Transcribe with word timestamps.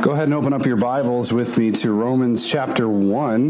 Go 0.00 0.12
ahead 0.12 0.24
and 0.24 0.34
open 0.34 0.52
up 0.52 0.64
your 0.64 0.76
Bibles 0.76 1.32
with 1.32 1.58
me 1.58 1.72
to 1.72 1.92
Romans 1.92 2.48
chapter 2.48 2.88
1. 2.88 3.48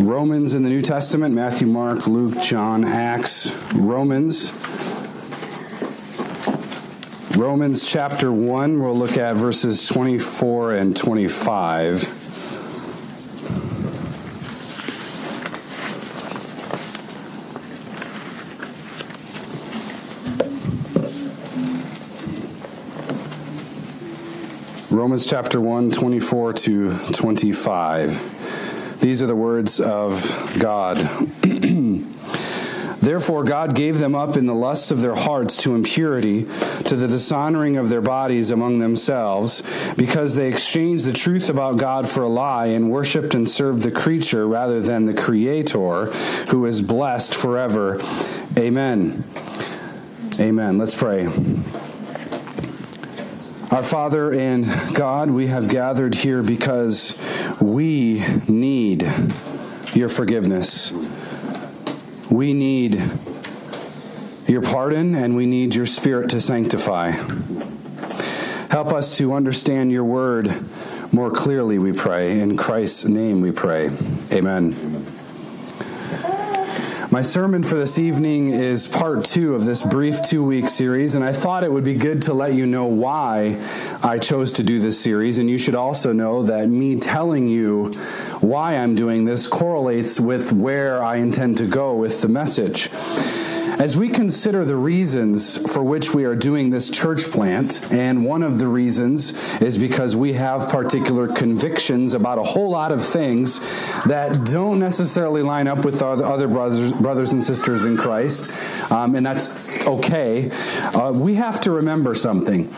Romans 0.00 0.54
in 0.54 0.62
the 0.62 0.70
New 0.70 0.80
Testament 0.80 1.34
Matthew, 1.34 1.66
Mark, 1.66 2.06
Luke, 2.06 2.40
John, 2.42 2.82
Acts, 2.84 3.54
Romans. 3.74 4.52
Romans 7.36 7.88
chapter 7.88 8.32
1, 8.32 8.82
we'll 8.82 8.96
look 8.96 9.18
at 9.18 9.36
verses 9.36 9.86
24 9.86 10.72
and 10.72 10.96
25. 10.96 12.27
Romans 25.08 25.24
chapter 25.24 25.58
1, 25.58 25.92
24 25.92 26.52
to 26.52 26.92
25. 27.14 29.00
These 29.00 29.22
are 29.22 29.26
the 29.26 29.34
words 29.34 29.80
of 29.80 30.54
God. 30.60 30.98
Therefore, 33.00 33.42
God 33.42 33.74
gave 33.74 33.96
them 33.96 34.14
up 34.14 34.36
in 34.36 34.44
the 34.44 34.54
lusts 34.54 34.90
of 34.90 35.00
their 35.00 35.14
hearts 35.14 35.56
to 35.62 35.74
impurity, 35.74 36.42
to 36.42 36.94
the 36.94 37.08
dishonoring 37.08 37.78
of 37.78 37.88
their 37.88 38.02
bodies 38.02 38.50
among 38.50 38.80
themselves, 38.80 39.62
because 39.94 40.34
they 40.34 40.50
exchanged 40.50 41.06
the 41.06 41.14
truth 41.14 41.48
about 41.48 41.78
God 41.78 42.06
for 42.06 42.24
a 42.24 42.28
lie 42.28 42.66
and 42.66 42.90
worshiped 42.90 43.34
and 43.34 43.48
served 43.48 43.84
the 43.84 43.90
creature 43.90 44.46
rather 44.46 44.82
than 44.82 45.06
the 45.06 45.14
Creator, 45.14 46.10
who 46.50 46.66
is 46.66 46.82
blessed 46.82 47.34
forever. 47.34 47.98
Amen. 48.58 49.24
Amen. 50.38 50.76
Let's 50.76 50.94
pray. 50.94 51.28
Our 53.70 53.82
Father 53.82 54.32
and 54.32 54.64
God, 54.94 55.30
we 55.30 55.48
have 55.48 55.68
gathered 55.68 56.14
here 56.14 56.42
because 56.42 57.14
we 57.60 58.24
need 58.48 59.02
your 59.92 60.08
forgiveness. 60.08 60.90
We 62.30 62.54
need 62.54 62.94
your 64.46 64.62
pardon 64.62 65.14
and 65.14 65.36
we 65.36 65.44
need 65.44 65.74
your 65.74 65.84
Spirit 65.84 66.30
to 66.30 66.40
sanctify. 66.40 67.10
Help 68.70 68.92
us 68.92 69.18
to 69.18 69.34
understand 69.34 69.92
your 69.92 70.04
word 70.04 70.48
more 71.12 71.30
clearly, 71.30 71.78
we 71.78 71.92
pray. 71.92 72.40
In 72.40 72.56
Christ's 72.56 73.04
name 73.04 73.42
we 73.42 73.52
pray. 73.52 73.90
Amen. 74.32 74.74
Amen. 74.74 75.17
My 77.18 77.22
sermon 77.22 77.64
for 77.64 77.74
this 77.74 77.98
evening 77.98 78.46
is 78.46 78.86
part 78.86 79.24
two 79.24 79.56
of 79.56 79.64
this 79.64 79.82
brief 79.82 80.22
two 80.22 80.44
week 80.44 80.68
series, 80.68 81.16
and 81.16 81.24
I 81.24 81.32
thought 81.32 81.64
it 81.64 81.72
would 81.72 81.82
be 81.82 81.96
good 81.96 82.22
to 82.22 82.32
let 82.32 82.54
you 82.54 82.64
know 82.64 82.84
why 82.84 83.60
I 84.04 84.20
chose 84.20 84.52
to 84.52 84.62
do 84.62 84.78
this 84.78 85.00
series. 85.00 85.38
And 85.38 85.50
you 85.50 85.58
should 85.58 85.74
also 85.74 86.12
know 86.12 86.44
that 86.44 86.68
me 86.68 87.00
telling 87.00 87.48
you 87.48 87.86
why 88.40 88.76
I'm 88.76 88.94
doing 88.94 89.24
this 89.24 89.48
correlates 89.48 90.20
with 90.20 90.52
where 90.52 91.02
I 91.02 91.16
intend 91.16 91.58
to 91.58 91.66
go 91.66 91.96
with 91.96 92.22
the 92.22 92.28
message. 92.28 92.88
As 93.78 93.96
we 93.96 94.08
consider 94.08 94.64
the 94.64 94.74
reasons 94.74 95.72
for 95.72 95.84
which 95.84 96.12
we 96.12 96.24
are 96.24 96.34
doing 96.34 96.70
this 96.70 96.90
church 96.90 97.22
plant, 97.30 97.80
and 97.92 98.24
one 98.24 98.42
of 98.42 98.58
the 98.58 98.66
reasons 98.66 99.62
is 99.62 99.78
because 99.78 100.16
we 100.16 100.32
have 100.32 100.68
particular 100.68 101.28
convictions 101.28 102.12
about 102.12 102.38
a 102.38 102.42
whole 102.42 102.72
lot 102.72 102.90
of 102.90 103.04
things 103.04 103.60
that 104.02 104.44
don't 104.50 104.80
necessarily 104.80 105.42
line 105.42 105.68
up 105.68 105.84
with 105.84 106.02
other 106.02 106.48
brothers, 106.48 106.92
brothers 106.92 107.32
and 107.32 107.44
sisters 107.44 107.84
in 107.84 107.96
Christ, 107.96 108.90
um, 108.90 109.14
and 109.14 109.24
that's 109.24 109.48
okay. 109.86 110.50
Uh, 110.92 111.12
we 111.14 111.36
have 111.36 111.60
to 111.60 111.70
remember 111.70 112.14
something. 112.14 112.68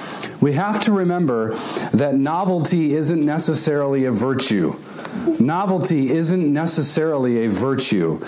We 0.43 0.53
have 0.53 0.81
to 0.83 0.93
remember 0.93 1.55
that 1.95 2.15
novelty 2.15 2.93
isn't 2.93 3.25
necessarily 3.25 4.05
a 4.05 4.12
virtue. 4.12 4.78
Novelty 5.39 6.11
isn't 6.11 6.53
necessarily 6.53 7.47
a 7.47 7.48
virtue 7.48 8.21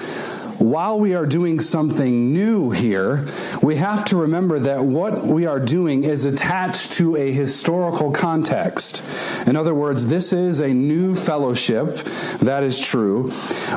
while 0.63 0.99
we 0.99 1.15
are 1.15 1.27
doing 1.27 1.59
something 1.59 2.33
new 2.33 2.71
here, 2.71 3.27
we 3.63 3.77
have 3.77 4.05
to 4.05 4.17
remember 4.17 4.61
that 4.61 4.85
what 4.85 5.25
we 5.25 5.45
are 5.45 5.59
doing 5.59 6.05
is 6.05 6.25
attached 6.25 6.93
to 6.93 7.17
a 7.17 7.33
historical 7.33 8.13
context. 8.13 9.03
In 9.49 9.57
other 9.57 9.75
words, 9.75 10.07
this 10.07 10.33
is 10.33 10.61
a 10.61 10.73
new 10.73 11.17
fellowship, 11.17 11.97
that 12.39 12.63
is 12.63 12.79
true, 12.85 13.33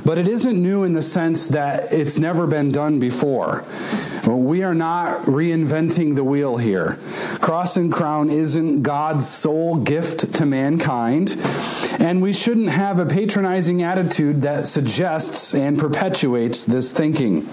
but 0.05 0.19
it 0.19 0.27
isn't 0.27 0.61
new 0.61 0.83
in 0.83 0.93
the 0.93 1.01
sense 1.01 1.49
that 1.49 1.91
it's 1.91 2.19
never 2.19 2.45
been 2.45 2.71
done 2.71 2.99
before. 2.99 3.63
We 4.27 4.63
are 4.63 4.73
not 4.73 5.21
reinventing 5.21 6.15
the 6.15 6.23
wheel 6.23 6.57
here. 6.57 6.97
Cross 7.41 7.77
and 7.77 7.91
crown 7.91 8.29
isn't 8.29 8.81
God's 8.81 9.27
sole 9.27 9.75
gift 9.75 10.33
to 10.35 10.45
mankind, 10.45 11.35
and 11.99 12.21
we 12.21 12.33
shouldn't 12.33 12.69
have 12.69 12.97
a 12.97 13.05
patronizing 13.05 13.83
attitude 13.83 14.41
that 14.41 14.65
suggests 14.65 15.53
and 15.53 15.77
perpetuates 15.77 16.65
this 16.75 16.91
thinking. 16.91 17.47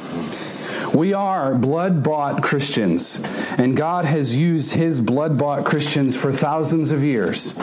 We 0.95 1.15
are 1.15 1.55
blood 1.55 2.03
bought 2.03 2.43
Christians, 2.43 3.23
and 3.57 3.77
God 3.77 4.05
has 4.05 4.37
used 4.37 4.75
his 4.75 5.01
blood 5.01 5.39
bought 5.39 5.65
Christians 5.65 6.21
for 6.21 6.33
thousands 6.33 6.91
of 6.91 7.05
years. 7.05 7.55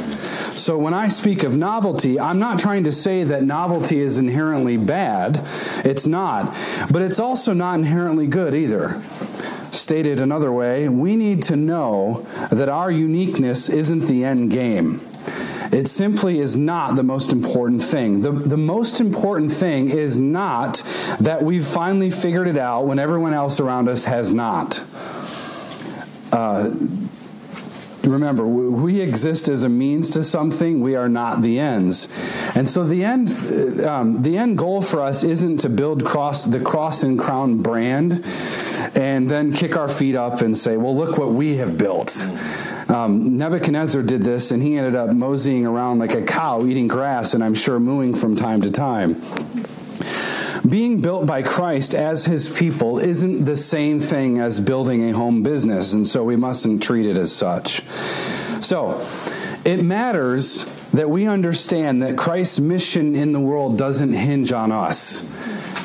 So 0.60 0.78
when 0.78 0.94
I 0.94 1.10
speak 1.10 1.44
of 1.44 1.56
novelty, 1.56 2.20
I'm 2.20 2.40
not 2.40 2.60
trying 2.60 2.86
to 2.86 2.92
say 2.92 3.24
that 3.26 3.44
novelty 3.44 4.00
is 4.00 4.18
inherently 4.18 4.78
bad. 4.78 5.38
It's 5.84 6.08
not. 6.08 6.58
But 6.92 7.02
it's 7.02 7.20
also 7.20 7.54
not 7.54 7.76
inherently 7.76 8.28
good 8.28 8.56
either. 8.56 9.02
Stated 9.72 10.20
another 10.20 10.52
way, 10.52 10.90
we 10.90 11.16
need 11.16 11.42
to 11.44 11.56
know 11.56 12.26
that 12.52 12.70
our 12.70 12.90
uniqueness 12.90 13.70
isn't 13.70 14.08
the 14.08 14.24
end 14.24 14.50
game. 14.52 15.02
It 15.72 15.88
simply 15.88 16.40
is 16.40 16.58
not 16.58 16.96
the 16.96 17.04
most 17.04 17.32
important 17.32 17.84
thing. 17.84 18.22
The, 18.22 18.32
the 18.32 18.58
most 18.58 19.00
important 19.00 19.52
thing 19.52 19.90
is 19.90 20.18
not 20.18 20.84
that 21.20 21.44
we've 21.44 21.66
finally 21.66 22.10
figured 22.10 22.48
it 22.48 22.58
out 22.58 22.88
when 22.88 22.98
everyone 22.98 23.34
else 23.34 23.60
around 23.60 23.88
us 23.88 24.06
has 24.06 24.34
not. 24.34 24.84
Uh, 26.32 26.70
remember, 28.04 28.48
we 28.48 29.00
exist 29.00 29.48
as 29.48 29.64
a 29.64 29.70
means 29.70 30.10
to 30.12 30.24
something. 30.24 30.82
We 30.82 30.96
are 30.96 31.10
not 31.10 31.42
the 31.42 31.60
ends, 31.60 32.08
and 32.56 32.68
so 32.68 32.84
the 32.84 33.04
end, 33.04 33.30
um, 33.86 34.22
the 34.22 34.38
end 34.38 34.58
goal 34.58 34.82
for 34.82 35.02
us 35.02 35.24
isn't 35.24 35.58
to 35.58 35.70
build 35.70 36.06
cross 36.06 36.46
the 36.46 36.60
cross 36.60 37.04
and 37.04 37.20
crown 37.20 37.62
brand, 37.62 38.24
and 38.96 39.30
then 39.30 39.54
kick 39.54 39.78
our 39.78 39.88
feet 39.88 40.16
up 40.16 40.42
and 40.42 40.56
say, 40.56 40.78
"Well, 40.78 40.96
look 40.96 41.18
what 41.18 41.32
we 41.32 41.58
have 41.58 41.78
built." 41.78 42.26
Um, 42.90 43.38
Nebuchadnezzar 43.38 44.02
did 44.02 44.24
this, 44.24 44.50
and 44.50 44.64
he 44.64 44.76
ended 44.76 44.96
up 44.96 45.16
moseying 45.16 45.66
around 45.66 46.00
like 46.00 46.16
a 46.16 46.24
cow, 46.24 46.66
eating 46.66 46.88
grass, 46.88 47.36
and 47.36 47.44
I'm 47.44 47.54
sure 47.54 47.80
mooing 47.80 48.16
from 48.16 48.36
time 48.36 48.62
to 48.62 48.72
time. 48.72 49.16
Being 50.68 51.00
built 51.00 51.28
by 51.28 51.44
Christ 51.44 51.94
as 51.94 52.26
his 52.26 52.50
people 52.50 52.98
isn't 52.98 53.46
the 53.46 53.56
same 53.56 54.00
thing 54.00 54.40
as 54.40 54.60
building 54.60 55.08
a 55.08 55.14
home 55.14 55.44
business, 55.44 55.94
and 55.94 56.06
so 56.06 56.24
we 56.24 56.36
mustn't 56.36 56.82
treat 56.82 57.06
it 57.06 57.16
as 57.16 57.32
such. 57.32 57.82
So, 58.64 59.06
it 59.66 59.84
matters 59.84 60.66
that 60.92 61.10
we 61.12 61.28
understand 61.28 62.02
that 62.02 62.18
Christ's 62.18 62.60
mission 62.60 63.16
in 63.16 63.34
the 63.34 63.40
world 63.40 63.78
doesn't 63.78 64.14
hinge 64.14 64.52
on 64.52 64.72
us. 64.72 65.22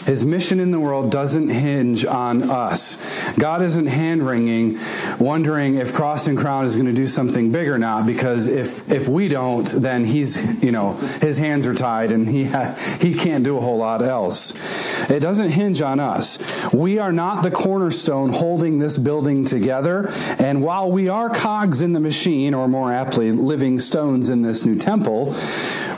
His 0.05 0.25
mission 0.25 0.61
in 0.61 0.71
the 0.71 0.81
world 0.81 1.11
doesn't 1.11 1.49
hinge 1.49 2.05
on 2.05 2.43
us. 2.51 3.33
God 3.39 3.63
isn't 3.63 3.87
hand 3.87 4.25
wringing, 4.27 4.79
wondering 5.19 5.75
if 5.77 5.95
Cross 5.95 6.27
and 6.27 6.37
Crown 6.37 6.65
is 6.65 6.77
going 6.77 6.87
to 6.87 6.93
do 6.93 7.07
something 7.07 7.51
big 7.51 7.69
or 7.69 7.79
not, 7.79 8.07
because 8.07 8.49
if, 8.49 8.91
if 8.91 9.09
we 9.09 9.29
don't, 9.29 9.67
then 9.67 10.05
he's, 10.05 10.63
you 10.63 10.73
know, 10.73 10.95
his 11.21 11.39
hands 11.39 11.67
are 11.67 11.75
tied 11.75 12.13
and 12.13 12.29
he, 12.29 12.45
ha- 12.45 12.77
he 13.01 13.15
can't 13.15 13.45
do 13.45 13.57
a 13.57 13.61
whole 13.61 13.79
lot 13.79 14.03
else. 14.03 15.11
It 15.11 15.21
doesn't 15.21 15.51
hinge 15.51 15.83
on 15.83 16.01
us. 16.01 16.73
We 16.73 16.99
are 16.99 17.13
not 17.13 17.43
the 17.43 17.51
cornerstone 17.51 18.31
holding 18.31 18.79
this 18.79 18.99
building 18.99 19.45
together. 19.45 20.11
And 20.39 20.63
while 20.63 20.91
we 20.91 21.09
are 21.09 21.31
cogs 21.31 21.83
in 21.83 21.93
the 21.93 22.01
machine, 22.01 22.55
or 22.55 22.69
more 22.69 22.93
aptly, 22.93 23.33
living 23.33 23.79
stones 23.79 24.29
in 24.29 24.43
this 24.43 24.65
new 24.65 24.77
temple, 24.77 25.35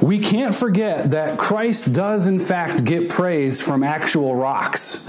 we 0.01 0.19
can't 0.19 0.55
forget 0.55 1.11
that 1.11 1.39
Christ 1.39 1.93
does, 1.93 2.27
in 2.27 2.39
fact, 2.39 2.85
get 2.85 3.11
praise 3.11 3.67
from 3.67 3.83
actual 3.83 4.35
rocks, 4.35 5.07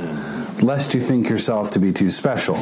lest 0.62 0.94
you 0.94 1.00
think 1.00 1.30
yourself 1.30 1.72
to 1.72 1.80
be 1.80 1.92
too 1.92 2.10
special. 2.10 2.56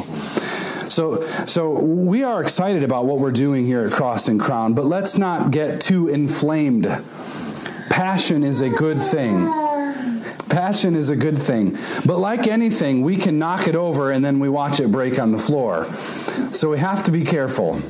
So, 0.88 1.22
so 1.46 1.82
we 1.82 2.22
are 2.22 2.40
excited 2.40 2.82
about 2.82 3.06
what 3.06 3.18
we're 3.18 3.32
doing 3.32 3.66
here 3.66 3.84
at 3.84 3.92
Cross 3.92 4.28
and 4.28 4.40
Crown, 4.40 4.74
but 4.74 4.84
let's 4.84 5.18
not 5.18 5.50
get 5.50 5.80
too 5.80 6.08
inflamed. 6.08 6.86
Passion 7.90 8.42
is 8.42 8.60
a 8.60 8.70
good 8.70 9.00
thing. 9.00 9.46
Passion 10.48 10.94
is 10.94 11.10
a 11.10 11.16
good 11.16 11.36
thing. 11.36 11.76
But 12.06 12.18
like 12.18 12.46
anything, 12.46 13.02
we 13.02 13.16
can 13.16 13.38
knock 13.38 13.68
it 13.68 13.76
over 13.76 14.10
and 14.10 14.24
then 14.24 14.38
we 14.38 14.48
watch 14.48 14.80
it 14.80 14.90
break 14.90 15.18
on 15.18 15.32
the 15.32 15.38
floor. 15.38 15.84
So 16.52 16.70
we 16.70 16.78
have 16.78 17.02
to 17.04 17.10
be 17.10 17.24
careful. 17.24 17.80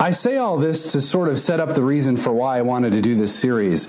I 0.00 0.12
say 0.12 0.38
all 0.38 0.56
this 0.56 0.92
to 0.92 1.02
sort 1.02 1.28
of 1.28 1.38
set 1.38 1.60
up 1.60 1.74
the 1.74 1.84
reason 1.84 2.16
for 2.16 2.32
why 2.32 2.56
I 2.56 2.62
wanted 2.62 2.92
to 2.92 3.02
do 3.02 3.14
this 3.14 3.38
series. 3.38 3.86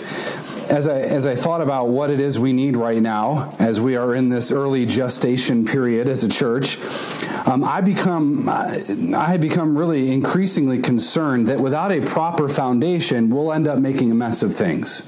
As 0.70 0.86
I, 0.86 1.00
as 1.00 1.26
I 1.26 1.36
thought 1.36 1.62
about 1.62 1.88
what 1.88 2.10
it 2.12 2.20
is 2.20 2.38
we 2.38 2.52
need 2.52 2.76
right 2.76 3.02
now, 3.02 3.50
as 3.60 3.80
we 3.80 3.96
are 3.96 4.14
in 4.14 4.28
this 4.28 4.52
early 4.52 4.86
gestation 4.86 5.64
period 5.64 6.10
as 6.10 6.26
a 6.26 6.30
church, 6.30 6.78
um, 7.48 7.64
I 7.64 7.80
become 7.80 8.50
I 8.50 9.28
had 9.28 9.40
become 9.40 9.78
really 9.78 10.12
increasingly 10.12 10.80
concerned 10.80 11.48
that 11.48 11.62
without 11.62 11.94
a 11.94 12.02
proper 12.02 12.50
foundation, 12.50 13.30
we'll 13.30 13.54
end 13.54 13.66
up 13.66 13.80
making 13.80 14.12
a 14.12 14.16
mess 14.16 14.44
of 14.44 14.54
things. 14.54 15.04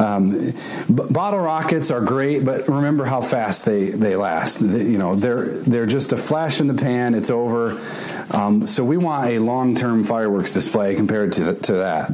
Um, 0.00 0.52
bottle 0.88 1.40
rockets 1.40 1.90
are 1.90 2.00
great, 2.00 2.42
but 2.42 2.68
remember 2.68 3.04
how 3.04 3.20
fast 3.20 3.66
they, 3.66 3.90
they 3.90 4.16
last. 4.16 4.62
You 4.62 4.96
know, 4.96 5.14
they're 5.14 5.58
they're 5.58 5.86
just 5.86 6.12
a 6.12 6.16
flash 6.16 6.60
in 6.60 6.68
the 6.68 6.74
pan. 6.74 7.14
It's 7.14 7.30
over. 7.30 7.78
Um, 8.30 8.66
so 8.66 8.82
we 8.82 8.96
want 8.96 9.28
a 9.28 9.38
long 9.38 9.74
term 9.74 10.02
fireworks 10.02 10.52
display 10.52 10.94
compared 10.94 11.32
to 11.34 11.44
the, 11.44 11.54
to 11.54 11.72
that. 11.74 12.10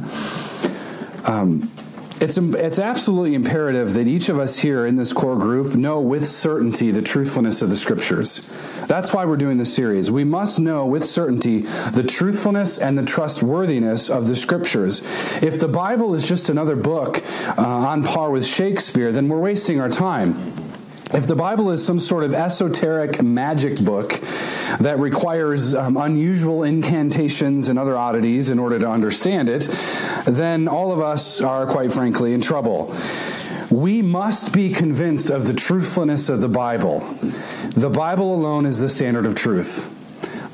Um, 1.29 1.71
it's, 2.19 2.37
it's 2.37 2.79
absolutely 2.79 3.35
imperative 3.35 3.93
that 3.93 4.07
each 4.07 4.29
of 4.29 4.39
us 4.39 4.59
here 4.59 4.85
in 4.85 4.95
this 4.95 5.13
core 5.13 5.37
group 5.37 5.75
know 5.75 6.01
with 6.01 6.25
certainty 6.25 6.91
the 6.91 7.01
truthfulness 7.01 7.61
of 7.61 7.69
the 7.69 7.75
scriptures. 7.75 8.41
That's 8.87 9.13
why 9.13 9.25
we're 9.25 9.37
doing 9.37 9.57
this 9.57 9.73
series. 9.73 10.09
We 10.09 10.23
must 10.23 10.59
know 10.59 10.85
with 10.85 11.05
certainty 11.05 11.59
the 11.59 12.03
truthfulness 12.07 12.77
and 12.77 12.97
the 12.97 13.05
trustworthiness 13.05 14.09
of 14.09 14.27
the 14.27 14.35
scriptures. 14.35 15.01
If 15.43 15.59
the 15.59 15.67
Bible 15.67 16.13
is 16.13 16.27
just 16.27 16.49
another 16.49 16.75
book 16.75 17.21
uh, 17.57 17.61
on 17.61 18.03
par 18.03 18.31
with 18.31 18.45
Shakespeare, 18.45 19.11
then 19.11 19.27
we're 19.27 19.39
wasting 19.39 19.79
our 19.79 19.89
time. 19.89 20.66
If 21.13 21.25
the 21.25 21.35
Bible 21.35 21.71
is 21.71 21.85
some 21.85 21.99
sort 21.99 22.25
of 22.25 22.33
esoteric 22.33 23.23
magic 23.23 23.83
book 23.83 24.19
that 24.79 24.99
requires 24.99 25.73
um, 25.73 25.95
unusual 25.95 26.63
incantations 26.63 27.69
and 27.69 27.79
other 27.79 27.97
oddities 27.97 28.49
in 28.49 28.59
order 28.59 28.77
to 28.77 28.89
understand 28.89 29.47
it, 29.47 29.61
then 30.27 30.67
all 30.67 30.91
of 30.91 30.99
us 30.99 31.39
are, 31.39 31.65
quite 31.65 31.91
frankly, 31.91 32.33
in 32.33 32.41
trouble. 32.41 32.93
We 33.71 34.01
must 34.01 34.53
be 34.53 34.71
convinced 34.71 35.29
of 35.29 35.47
the 35.47 35.53
truthfulness 35.53 36.27
of 36.27 36.41
the 36.41 36.49
Bible. 36.49 36.99
The 37.75 37.89
Bible 37.89 38.35
alone 38.35 38.65
is 38.65 38.81
the 38.81 38.89
standard 38.89 39.25
of 39.25 39.33
truth. 39.33 39.96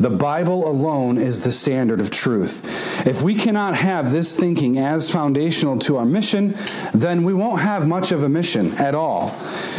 The 0.03 0.09
Bible 0.09 0.69
alone 0.69 1.17
is 1.17 1.45
the 1.45 1.51
standard 1.53 2.01
of 2.01 2.11
truth. 2.11 3.07
If 3.07 3.21
we 3.21 3.35
cannot 3.35 3.77
have 3.77 4.11
this 4.11 4.37
thinking 4.37 4.77
as 4.77 5.09
foundational 5.09 5.79
to 5.79 5.95
our 5.95 6.03
mission, 6.03 6.55
then 6.93 7.23
we 7.23 7.33
won't 7.33 7.61
have 7.61 7.87
much 7.87 8.11
of 8.11 8.21
a 8.21 8.27
mission 8.27 8.73
at 8.73 8.95
all. 8.95 9.33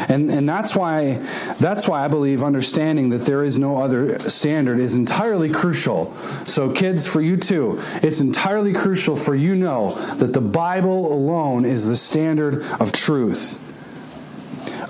And, 0.09 0.31
and 0.31 0.49
that's 0.49 0.75
why 0.75 1.17
that's 1.61 1.87
why 1.87 2.07
I 2.07 2.09
believe 2.09 2.43
understanding 2.43 3.11
that 3.11 3.27
there 3.27 3.45
is 3.45 3.59
no 3.59 3.83
other 3.83 4.19
standard 4.31 4.79
is 4.79 4.97
entirely 4.97 5.51
crucial. 5.51 6.11
So 6.47 6.73
kids, 6.73 7.07
for 7.07 7.21
you 7.21 7.37
too, 7.37 7.79
it's 8.03 8.21
entirely 8.21 8.73
crucial 8.73 9.17
for 9.17 9.35
you 9.35 9.55
know 9.55 9.93
that 10.15 10.33
the 10.33 10.41
Bible 10.41 11.13
alone 11.13 11.67
is 11.67 11.87
the 11.87 11.97
standard 11.97 12.63
of 12.81 12.93
truth. 12.93 13.61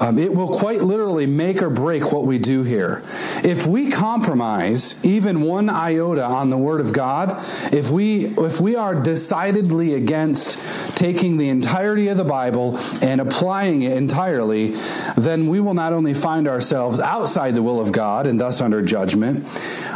Um, 0.01 0.19
it 0.19 0.35
will 0.35 0.49
quite 0.49 0.83
literally 0.83 1.27
make 1.27 1.63
or 1.63 1.71
break 1.71 2.13
what 2.13 2.25
we 2.25 2.39
do 2.39 2.63
here. 2.63 3.03
If 3.43 3.67
we 3.67 3.91
compromise 3.91 5.05
even 5.05 5.43
one 5.43 5.69
iota 5.69 6.25
on 6.25 6.51
the 6.51 6.59
Word 6.59 6.81
of 6.81 6.93
God, 6.93 7.31
if 7.73 7.91
we 7.91 8.27
if 8.27 8.61
we 8.61 8.77
are 8.77 8.95
decidedly 8.95 9.95
against 9.95 10.97
taking 10.97 11.37
the 11.37 11.49
entirety 11.49 12.09
of 12.09 12.17
the 12.17 12.25
Bible 12.25 12.79
and 13.03 13.21
applying 13.21 13.83
it 13.83 13.97
entirely, 13.97 14.75
then 15.17 15.49
we 15.49 15.61
will 15.61 15.75
not 15.75 15.93
only 15.93 16.15
find 16.15 16.49
ourselves 16.49 17.01
outside 17.01 17.55
the 17.55 17.63
will 17.63 17.81
of 17.81 17.93
God 17.93 18.27
and 18.27 18.41
thus 18.41 18.61
under 18.61 18.83
judgment. 18.83 19.45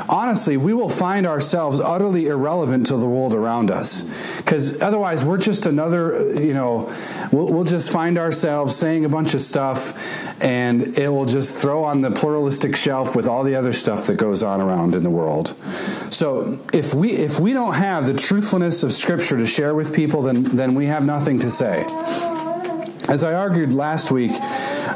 Honestly, 0.08 0.56
we 0.56 0.72
will 0.72 0.88
find 0.88 1.26
ourselves 1.26 1.80
utterly 1.80 2.26
irrelevant 2.26 2.86
to 2.86 2.96
the 2.96 3.06
world 3.06 3.34
around 3.34 3.70
us. 3.70 4.02
Because 4.38 4.80
otherwise, 4.80 5.24
we're 5.24 5.38
just 5.38 5.66
another, 5.66 6.32
you 6.40 6.54
know, 6.54 6.90
we'll, 7.30 7.46
we'll 7.46 7.64
just 7.64 7.92
find 7.92 8.16
ourselves 8.18 8.74
saying 8.74 9.04
a 9.04 9.08
bunch 9.08 9.34
of 9.34 9.40
stuff 9.40 10.42
and 10.42 10.98
it 10.98 11.08
will 11.08 11.26
just 11.26 11.56
throw 11.56 11.84
on 11.84 12.00
the 12.00 12.10
pluralistic 12.10 12.76
shelf 12.76 13.14
with 13.14 13.26
all 13.26 13.42
the 13.42 13.54
other 13.54 13.72
stuff 13.72 14.06
that 14.06 14.16
goes 14.16 14.42
on 14.42 14.60
around 14.60 14.94
in 14.94 15.02
the 15.02 15.10
world. 15.10 15.48
So 16.10 16.58
if 16.72 16.94
we 16.94 17.12
if 17.12 17.38
we 17.38 17.52
don't 17.52 17.74
have 17.74 18.06
the 18.06 18.14
truthfulness 18.14 18.82
of 18.82 18.92
Scripture 18.92 19.36
to 19.36 19.46
share 19.46 19.74
with 19.74 19.94
people, 19.94 20.22
then 20.22 20.44
then 20.44 20.74
we 20.74 20.86
have 20.86 21.04
nothing 21.04 21.38
to 21.40 21.50
say. 21.50 21.84
As 23.08 23.24
I 23.24 23.34
argued 23.34 23.72
last 23.72 24.10
week, 24.10 24.32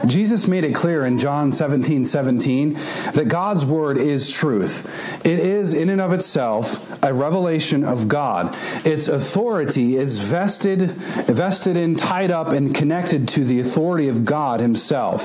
Jesus 0.06 0.48
made 0.48 0.64
it 0.64 0.74
clear 0.74 1.04
in 1.04 1.18
John 1.18 1.52
17 1.52 2.04
17 2.04 2.72
that 2.72 3.26
God's 3.28 3.64
word 3.64 3.98
is 3.98 4.32
truth. 4.32 5.24
It 5.24 5.38
is, 5.38 5.72
in 5.72 5.88
and 5.90 6.00
of 6.00 6.12
itself, 6.12 7.02
a 7.04 7.12
revelation 7.12 7.84
of 7.84 8.08
God. 8.08 8.56
Its 8.84 9.08
authority 9.08 9.96
is 9.96 10.28
vested, 10.30 10.82
vested 10.82 11.76
in, 11.76 11.96
tied 11.96 12.30
up, 12.30 12.52
and 12.52 12.74
connected 12.74 13.28
to 13.28 13.44
the 13.44 13.60
authority 13.60 14.08
of 14.08 14.24
God 14.24 14.60
Himself. 14.60 15.20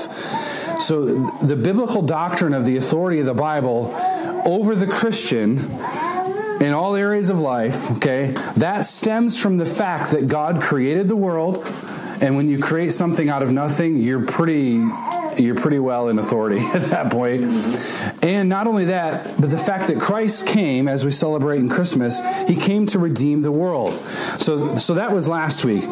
So, 0.80 1.04
the 1.38 1.56
biblical 1.56 2.02
doctrine 2.02 2.54
of 2.54 2.64
the 2.64 2.76
authority 2.76 3.20
of 3.20 3.26
the 3.26 3.34
Bible 3.34 3.92
over 4.44 4.74
the 4.74 4.86
Christian 4.86 5.58
in 6.60 6.72
all 6.72 6.96
areas 6.96 7.30
of 7.30 7.38
life, 7.38 7.90
okay, 7.92 8.34
that 8.56 8.80
stems 8.80 9.40
from 9.40 9.58
the 9.58 9.66
fact 9.66 10.10
that 10.10 10.26
God 10.26 10.62
created 10.62 11.06
the 11.08 11.16
world 11.16 11.64
and 12.20 12.36
when 12.36 12.48
you 12.48 12.58
create 12.58 12.92
something 12.92 13.28
out 13.28 13.42
of 13.42 13.52
nothing, 13.52 13.96
you're 13.96 14.24
pretty 14.24 14.82
you're 15.36 15.54
pretty 15.54 15.78
well 15.78 16.08
in 16.08 16.18
authority 16.18 16.58
at 16.74 16.82
that 16.90 17.12
point. 17.12 17.44
And 18.24 18.48
not 18.48 18.66
only 18.66 18.86
that, 18.86 19.40
but 19.40 19.50
the 19.50 19.58
fact 19.58 19.86
that 19.88 20.00
Christ 20.00 20.46
came 20.46 20.88
as 20.88 21.04
we 21.04 21.12
celebrate 21.12 21.58
in 21.58 21.68
Christmas, 21.68 22.20
he 22.48 22.56
came 22.56 22.86
to 22.86 22.98
redeem 22.98 23.42
the 23.42 23.52
world. 23.52 23.94
So 23.94 24.74
so 24.74 24.94
that 24.94 25.12
was 25.12 25.28
last 25.28 25.64
week. 25.64 25.84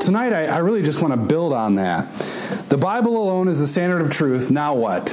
Tonight 0.00 0.32
I, 0.32 0.46
I 0.46 0.58
really 0.58 0.82
just 0.82 1.02
want 1.02 1.12
to 1.14 1.20
build 1.20 1.52
on 1.52 1.76
that. 1.76 2.06
The 2.76 2.82
Bible 2.82 3.16
alone 3.16 3.48
is 3.48 3.58
the 3.58 3.66
standard 3.66 4.02
of 4.02 4.10
truth. 4.10 4.50
Now 4.50 4.74
what? 4.74 5.06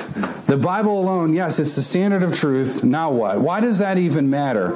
The 0.48 0.57
Bible 0.57 1.00
alone, 1.00 1.33
yes, 1.33 1.60
it's 1.60 1.77
the 1.77 1.81
standard 1.81 2.21
of 2.21 2.33
truth. 2.33 2.83
Now 2.83 3.10
what? 3.10 3.39
Why 3.39 3.62
does 3.62 3.80
that 3.80 3.98
even 3.98 4.30
matter? 4.30 4.71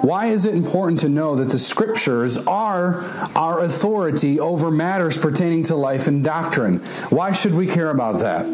Why 0.00 0.26
is 0.26 0.44
it 0.44 0.56
important 0.56 0.98
to 1.02 1.08
know 1.08 1.36
that 1.36 1.52
the 1.52 1.60
scriptures 1.60 2.36
are 2.36 3.04
our 3.36 3.60
authority 3.60 4.40
over 4.40 4.72
matters 4.72 5.16
pertaining 5.16 5.62
to 5.64 5.76
life 5.76 6.08
and 6.08 6.24
doctrine? 6.24 6.78
Why 7.10 7.30
should 7.30 7.54
we 7.54 7.68
care 7.68 7.90
about 7.90 8.18
that? 8.18 8.46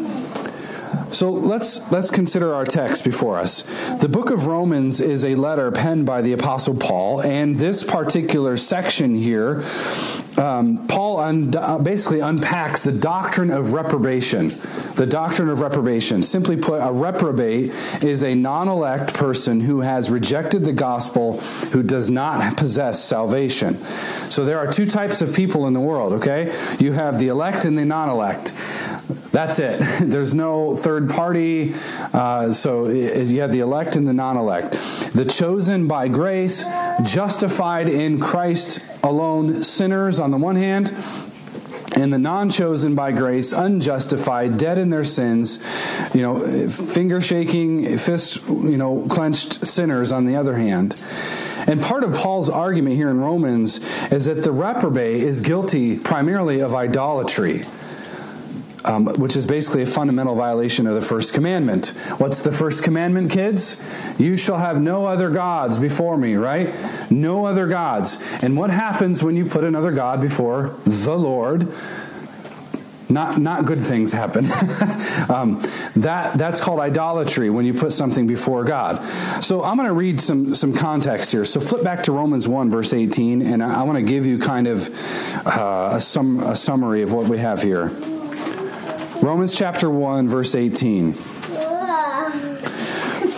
So 1.11 1.31
let's 1.31 1.91
let's 1.91 2.09
consider 2.09 2.53
our 2.53 2.65
text 2.65 3.03
before 3.03 3.37
us. 3.37 3.63
The 3.99 4.07
book 4.07 4.29
of 4.29 4.47
Romans 4.47 5.01
is 5.01 5.25
a 5.25 5.35
letter 5.35 5.71
penned 5.71 6.05
by 6.05 6.21
the 6.21 6.33
apostle 6.33 6.75
Paul, 6.77 7.21
and 7.21 7.55
this 7.55 7.83
particular 7.83 8.57
section 8.57 9.15
here, 9.15 9.61
um, 10.37 10.87
Paul 10.87 11.19
un- 11.19 11.55
uh, 11.55 11.77
basically 11.77 12.19
unpacks 12.19 12.83
the 12.83 12.91
doctrine 12.91 13.51
of 13.51 13.73
reprobation. 13.73 14.47
The 14.95 15.07
doctrine 15.09 15.49
of 15.49 15.59
reprobation. 15.59 16.23
Simply 16.23 16.57
put, 16.57 16.81
a 16.81 16.91
reprobate 16.91 17.71
is 18.03 18.23
a 18.23 18.35
non-elect 18.35 19.13
person 19.13 19.61
who 19.61 19.81
has 19.81 20.09
rejected 20.09 20.63
the 20.63 20.73
gospel, 20.73 21.39
who 21.71 21.83
does 21.83 22.09
not 22.09 22.57
possess 22.57 23.03
salvation. 23.03 23.75
So 23.75 24.45
there 24.45 24.59
are 24.59 24.71
two 24.71 24.85
types 24.85 25.21
of 25.21 25.35
people 25.35 25.67
in 25.67 25.73
the 25.73 25.79
world. 25.79 26.13
Okay, 26.13 26.53
you 26.79 26.93
have 26.93 27.19
the 27.19 27.27
elect 27.27 27.65
and 27.65 27.77
the 27.77 27.85
non-elect. 27.85 28.53
That's 29.31 29.59
it. 29.59 29.79
There's 30.01 30.33
no 30.33 30.75
third 30.75 31.09
party. 31.09 31.73
Uh, 32.13 32.51
so 32.51 32.87
you 32.87 33.41
have 33.41 33.51
the 33.51 33.59
elect 33.59 33.95
and 33.95 34.07
the 34.07 34.13
non 34.13 34.37
elect. 34.37 34.71
The 35.13 35.25
chosen 35.25 35.87
by 35.87 36.07
grace, 36.07 36.65
justified 37.03 37.87
in 37.89 38.19
Christ 38.19 38.81
alone 39.03 39.63
sinners 39.63 40.19
on 40.19 40.31
the 40.31 40.37
one 40.37 40.55
hand, 40.55 40.93
and 41.95 42.11
the 42.11 42.17
non-chosen 42.17 42.95
by 42.95 43.11
grace 43.11 43.51
unjustified 43.51 44.57
dead 44.57 44.77
in 44.77 44.89
their 44.89 45.03
sins 45.03 45.59
you 46.15 46.21
know 46.21 46.39
finger 46.69 47.19
shaking 47.19 47.97
fist, 47.97 48.47
you 48.47 48.77
know 48.77 49.05
clenched 49.09 49.65
sinners 49.65 50.11
on 50.11 50.25
the 50.25 50.35
other 50.35 50.55
hand 50.55 50.95
and 51.67 51.81
part 51.81 52.03
of 52.03 52.13
Paul's 52.13 52.49
argument 52.49 52.95
here 52.95 53.09
in 53.09 53.19
Romans 53.19 53.79
is 54.11 54.25
that 54.25 54.43
the 54.43 54.51
reprobate 54.51 55.21
is 55.21 55.41
guilty 55.41 55.97
primarily 55.97 56.59
of 56.59 56.73
idolatry 56.73 57.61
um, 58.85 59.05
which 59.15 59.35
is 59.35 59.45
basically 59.45 59.83
a 59.83 59.85
fundamental 59.85 60.35
violation 60.35 60.87
of 60.87 60.95
the 60.95 61.01
first 61.01 61.33
commandment. 61.33 61.93
What's 62.17 62.41
the 62.41 62.51
first 62.51 62.83
commandment, 62.83 63.31
kids? 63.31 63.81
You 64.19 64.37
shall 64.37 64.57
have 64.57 64.81
no 64.81 65.05
other 65.05 65.29
gods 65.29 65.77
before 65.77 66.17
me, 66.17 66.35
right? 66.35 66.73
No 67.09 67.45
other 67.45 67.67
gods. 67.67 68.43
And 68.43 68.57
what 68.57 68.69
happens 68.69 69.23
when 69.23 69.35
you 69.35 69.45
put 69.45 69.63
another 69.63 69.91
God 69.91 70.21
before 70.21 70.75
the 70.85 71.15
Lord? 71.15 71.71
Not, 73.11 73.39
not 73.39 73.65
good 73.65 73.81
things 73.81 74.13
happen. 74.13 74.45
um, 75.29 75.61
that, 75.97 76.37
that's 76.37 76.61
called 76.61 76.79
idolatry 76.79 77.49
when 77.49 77.65
you 77.65 77.73
put 77.73 77.91
something 77.91 78.25
before 78.25 78.63
God. 78.63 79.03
So 79.43 79.63
I'm 79.63 79.75
going 79.75 79.89
to 79.89 79.93
read 79.93 80.21
some, 80.21 80.55
some 80.55 80.73
context 80.73 81.31
here. 81.31 81.43
So 81.43 81.59
flip 81.59 81.83
back 81.83 82.03
to 82.03 82.13
Romans 82.13 82.47
1, 82.47 82.71
verse 82.71 82.93
18, 82.93 83.41
and 83.41 83.61
I, 83.61 83.81
I 83.81 83.83
want 83.83 83.97
to 83.97 84.03
give 84.03 84.25
you 84.25 84.39
kind 84.39 84.67
of 84.67 84.87
uh, 85.45 85.91
a, 85.93 85.99
sum, 85.99 86.39
a 86.39 86.55
summary 86.55 87.01
of 87.01 87.11
what 87.11 87.27
we 87.27 87.37
have 87.39 87.61
here. 87.61 87.91
Romans 89.21 89.55
chapter 89.55 89.87
1, 89.87 90.27
verse 90.27 90.55
18. 90.55 91.13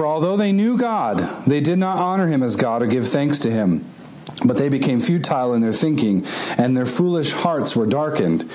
For 0.00 0.06
although 0.06 0.38
they 0.38 0.50
knew 0.50 0.78
God, 0.78 1.18
they 1.44 1.60
did 1.60 1.78
not 1.78 1.98
honor 1.98 2.26
him 2.26 2.42
as 2.42 2.56
God 2.56 2.82
or 2.82 2.86
give 2.86 3.06
thanks 3.06 3.38
to 3.40 3.50
him. 3.50 3.84
But 4.42 4.56
they 4.56 4.70
became 4.70 4.98
futile 4.98 5.52
in 5.52 5.60
their 5.60 5.74
thinking, 5.74 6.24
and 6.56 6.74
their 6.74 6.86
foolish 6.86 7.32
hearts 7.32 7.76
were 7.76 7.84
darkened. 7.84 8.50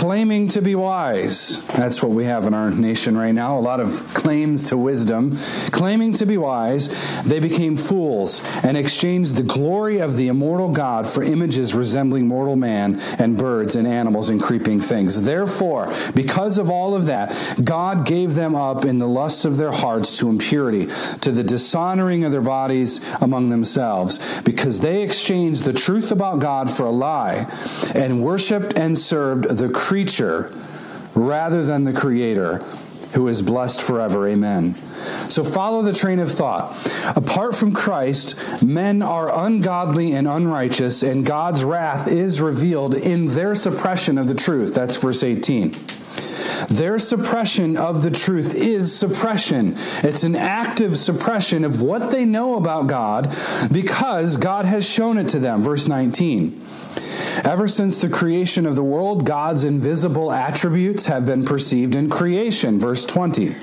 Claiming 0.00 0.48
to 0.48 0.62
be 0.62 0.74
wise, 0.74 1.62
that's 1.66 2.02
what 2.02 2.12
we 2.12 2.24
have 2.24 2.46
in 2.46 2.54
our 2.54 2.70
nation 2.70 3.18
right 3.18 3.34
now, 3.34 3.58
a 3.58 3.60
lot 3.60 3.80
of 3.80 4.02
claims 4.14 4.64
to 4.70 4.78
wisdom. 4.78 5.36
Claiming 5.72 6.14
to 6.14 6.24
be 6.24 6.38
wise, 6.38 7.22
they 7.24 7.38
became 7.38 7.76
fools 7.76 8.40
and 8.64 8.78
exchanged 8.78 9.36
the 9.36 9.42
glory 9.42 9.98
of 9.98 10.16
the 10.16 10.28
immortal 10.28 10.70
God 10.70 11.06
for 11.06 11.22
images 11.22 11.74
resembling 11.74 12.26
mortal 12.26 12.56
man 12.56 12.98
and 13.18 13.36
birds 13.36 13.74
and 13.76 13.86
animals 13.86 14.30
and 14.30 14.42
creeping 14.42 14.80
things. 14.80 15.20
Therefore, 15.20 15.92
because 16.14 16.56
of 16.56 16.70
all 16.70 16.94
of 16.94 17.04
that, 17.04 17.36
God 17.62 18.06
gave 18.06 18.34
them 18.34 18.54
up 18.54 18.86
in 18.86 19.00
the 19.00 19.06
lusts 19.06 19.44
of 19.44 19.58
their 19.58 19.72
hearts 19.72 20.16
to 20.20 20.30
impurity, 20.30 20.86
to 21.20 21.30
the 21.30 21.44
dishonoring 21.44 22.24
of 22.24 22.32
their 22.32 22.40
bodies 22.40 23.02
among 23.20 23.50
themselves, 23.50 24.40
because 24.40 24.80
they 24.80 25.02
exchanged 25.02 25.64
the 25.64 25.74
truth 25.74 26.10
about 26.10 26.38
God 26.38 26.70
for 26.70 26.86
a 26.86 26.90
lie 26.90 27.46
and 27.94 28.24
worshiped 28.24 28.78
and 28.78 28.96
served 28.96 29.44
the 29.58 29.68
creature 29.90 30.48
rather 31.16 31.64
than 31.64 31.82
the 31.82 31.92
creator 31.92 32.58
who 33.14 33.26
is 33.26 33.42
blessed 33.42 33.82
forever. 33.82 34.28
Amen. 34.28 34.72
So 35.28 35.42
follow 35.42 35.82
the 35.82 35.92
train 35.92 36.20
of 36.20 36.30
thought. 36.30 36.70
Apart 37.16 37.56
from 37.56 37.72
Christ, 37.72 38.62
men 38.64 39.02
are 39.02 39.36
ungodly 39.36 40.12
and 40.12 40.28
unrighteous, 40.28 41.02
and 41.02 41.26
God's 41.26 41.64
wrath 41.64 42.06
is 42.06 42.40
revealed 42.40 42.94
in 42.94 43.26
their 43.26 43.56
suppression 43.56 44.16
of 44.16 44.28
the 44.28 44.34
truth. 44.36 44.76
That's 44.76 44.96
verse 44.96 45.24
18. 45.24 45.74
Their 46.68 46.98
suppression 46.98 47.76
of 47.76 48.02
the 48.02 48.10
truth 48.10 48.54
is 48.54 48.94
suppression. 48.94 49.74
It's 50.02 50.24
an 50.24 50.36
active 50.36 50.96
suppression 50.96 51.64
of 51.64 51.82
what 51.82 52.10
they 52.10 52.24
know 52.24 52.56
about 52.56 52.86
God 52.86 53.34
because 53.72 54.36
God 54.36 54.64
has 54.64 54.88
shown 54.88 55.18
it 55.18 55.28
to 55.28 55.38
them. 55.38 55.60
Verse 55.60 55.88
19. 55.88 56.60
Ever 57.44 57.68
since 57.68 58.00
the 58.00 58.08
creation 58.08 58.66
of 58.66 58.76
the 58.76 58.84
world, 58.84 59.24
God's 59.24 59.64
invisible 59.64 60.32
attributes 60.32 61.06
have 61.06 61.24
been 61.24 61.44
perceived 61.44 61.94
in 61.94 62.10
creation. 62.10 62.78
Verse 62.78 63.06
20. 63.06 63.54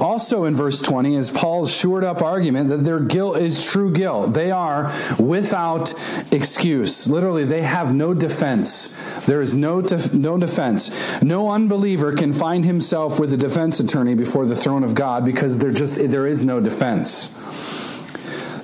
Also 0.00 0.44
in 0.44 0.54
verse 0.54 0.80
20 0.80 1.16
is 1.16 1.30
Paul's 1.30 1.74
shored 1.74 2.04
up 2.04 2.22
argument 2.22 2.68
that 2.68 2.78
their 2.78 3.00
guilt 3.00 3.38
is 3.38 3.70
true 3.70 3.92
guilt. 3.92 4.32
They 4.34 4.50
are 4.50 4.90
without 5.18 5.94
excuse. 6.32 7.08
Literally, 7.08 7.44
they 7.44 7.62
have 7.62 7.94
no 7.94 8.14
defense. 8.14 8.88
There 9.26 9.40
is 9.40 9.54
no, 9.54 9.80
def- 9.80 10.12
no 10.12 10.38
defense. 10.38 11.22
No 11.22 11.50
unbeliever 11.50 12.14
can 12.14 12.32
find 12.32 12.64
himself 12.64 13.18
with 13.20 13.32
a 13.32 13.36
defense 13.36 13.80
attorney 13.80 14.14
before 14.14 14.46
the 14.46 14.56
throne 14.56 14.84
of 14.84 14.94
God 14.94 15.24
because 15.24 15.58
there 15.58 15.70
just 15.70 15.96
there 15.96 16.26
is 16.26 16.44
no 16.44 16.60
defense. 16.60 17.30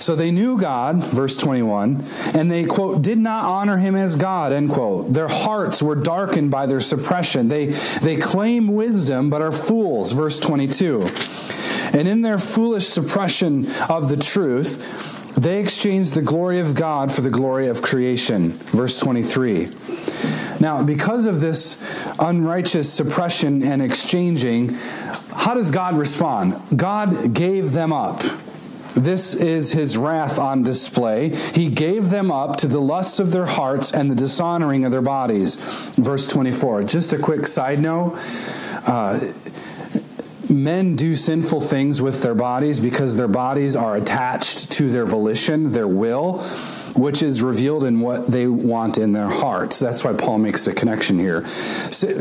So 0.01 0.17
they 0.17 0.31
knew 0.31 0.59
God, 0.59 1.05
verse 1.05 1.37
21, 1.37 2.03
and 2.35 2.51
they, 2.51 2.65
quote, 2.65 3.03
did 3.03 3.19
not 3.19 3.45
honor 3.45 3.77
him 3.77 3.95
as 3.95 4.17
God, 4.17 4.51
end 4.51 4.71
quote. 4.71 5.13
Their 5.13 5.29
hearts 5.29 5.83
were 5.83 5.95
darkened 5.95 6.51
by 6.51 6.65
their 6.65 6.81
suppression. 6.81 7.49
They, 7.49 7.67
they 7.67 8.17
claim 8.17 8.69
wisdom, 8.69 9.29
but 9.29 9.43
are 9.43 9.53
fools, 9.53 10.13
verse 10.13 10.41
22. 10.41 11.07
And 11.93 12.09
in 12.09 12.23
their 12.23 12.39
foolish 12.39 12.87
suppression 12.87 13.67
of 13.91 14.09
the 14.09 14.17
truth, 14.17 15.35
they 15.35 15.61
exchanged 15.61 16.15
the 16.15 16.23
glory 16.23 16.61
of 16.61 16.75
God 16.75 17.13
for 17.13 17.21
the 17.21 17.31
glory 17.31 17.69
of 17.69 17.83
creation, 17.83 18.53
verse 18.53 18.99
23. 19.01 19.69
Now, 20.61 20.83
because 20.83 21.27
of 21.27 21.43
this 21.43 21.79
unrighteous 22.19 22.91
suppression 22.91 23.63
and 23.63 23.83
exchanging, 23.83 24.77
how 25.35 25.53
does 25.53 25.71
God 25.71 25.95
respond? 25.97 26.55
God 26.75 27.35
gave 27.35 27.73
them 27.73 27.93
up. 27.93 28.23
This 28.95 29.35
is 29.35 29.73
his 29.73 29.97
wrath 29.97 30.39
on 30.39 30.63
display. 30.63 31.29
He 31.29 31.71
gave 31.71 32.11
them 32.11 32.31
up 32.31 32.57
to 32.57 32.67
the 32.67 32.81
lusts 32.81 33.21
of 33.21 33.33
their 33.33 33.47
hearts 33.47 33.93
and 33.93 34.11
the 34.11 34.15
dishonoring 34.15 34.85
of 34.85 34.93
their 34.93 35.03
bodies. 35.03 35.57
Verse 35.97 36.27
24. 36.27 36.85
Just 36.85 37.13
a 37.13 37.19
quick 37.19 37.47
side 37.47 37.81
note. 37.81 38.19
Uh, 38.87 39.19
men 40.49 40.97
do 40.97 41.15
sinful 41.15 41.61
things 41.61 42.03
with 42.03 42.23
their 42.23 42.35
bodies 42.35 42.81
because 42.81 43.17
their 43.17 43.29
bodies 43.29 43.77
are 43.77 43.97
attached 43.97 44.73
to 44.73 44.91
their 44.91 45.07
volition, 45.07 45.73
their 45.73 45.89
will 45.89 46.45
which 46.95 47.23
is 47.23 47.43
revealed 47.43 47.85
in 47.85 48.01
what 48.01 48.27
they 48.27 48.47
want 48.47 48.99
in 48.99 49.13
their 49.13 49.29
hearts. 49.29 49.79
That's 49.79 50.05
why 50.05 50.13
Paul 50.13 50.39
makes 50.39 50.65
the 50.65 50.73
connection 50.73 51.19
here. 51.19 51.45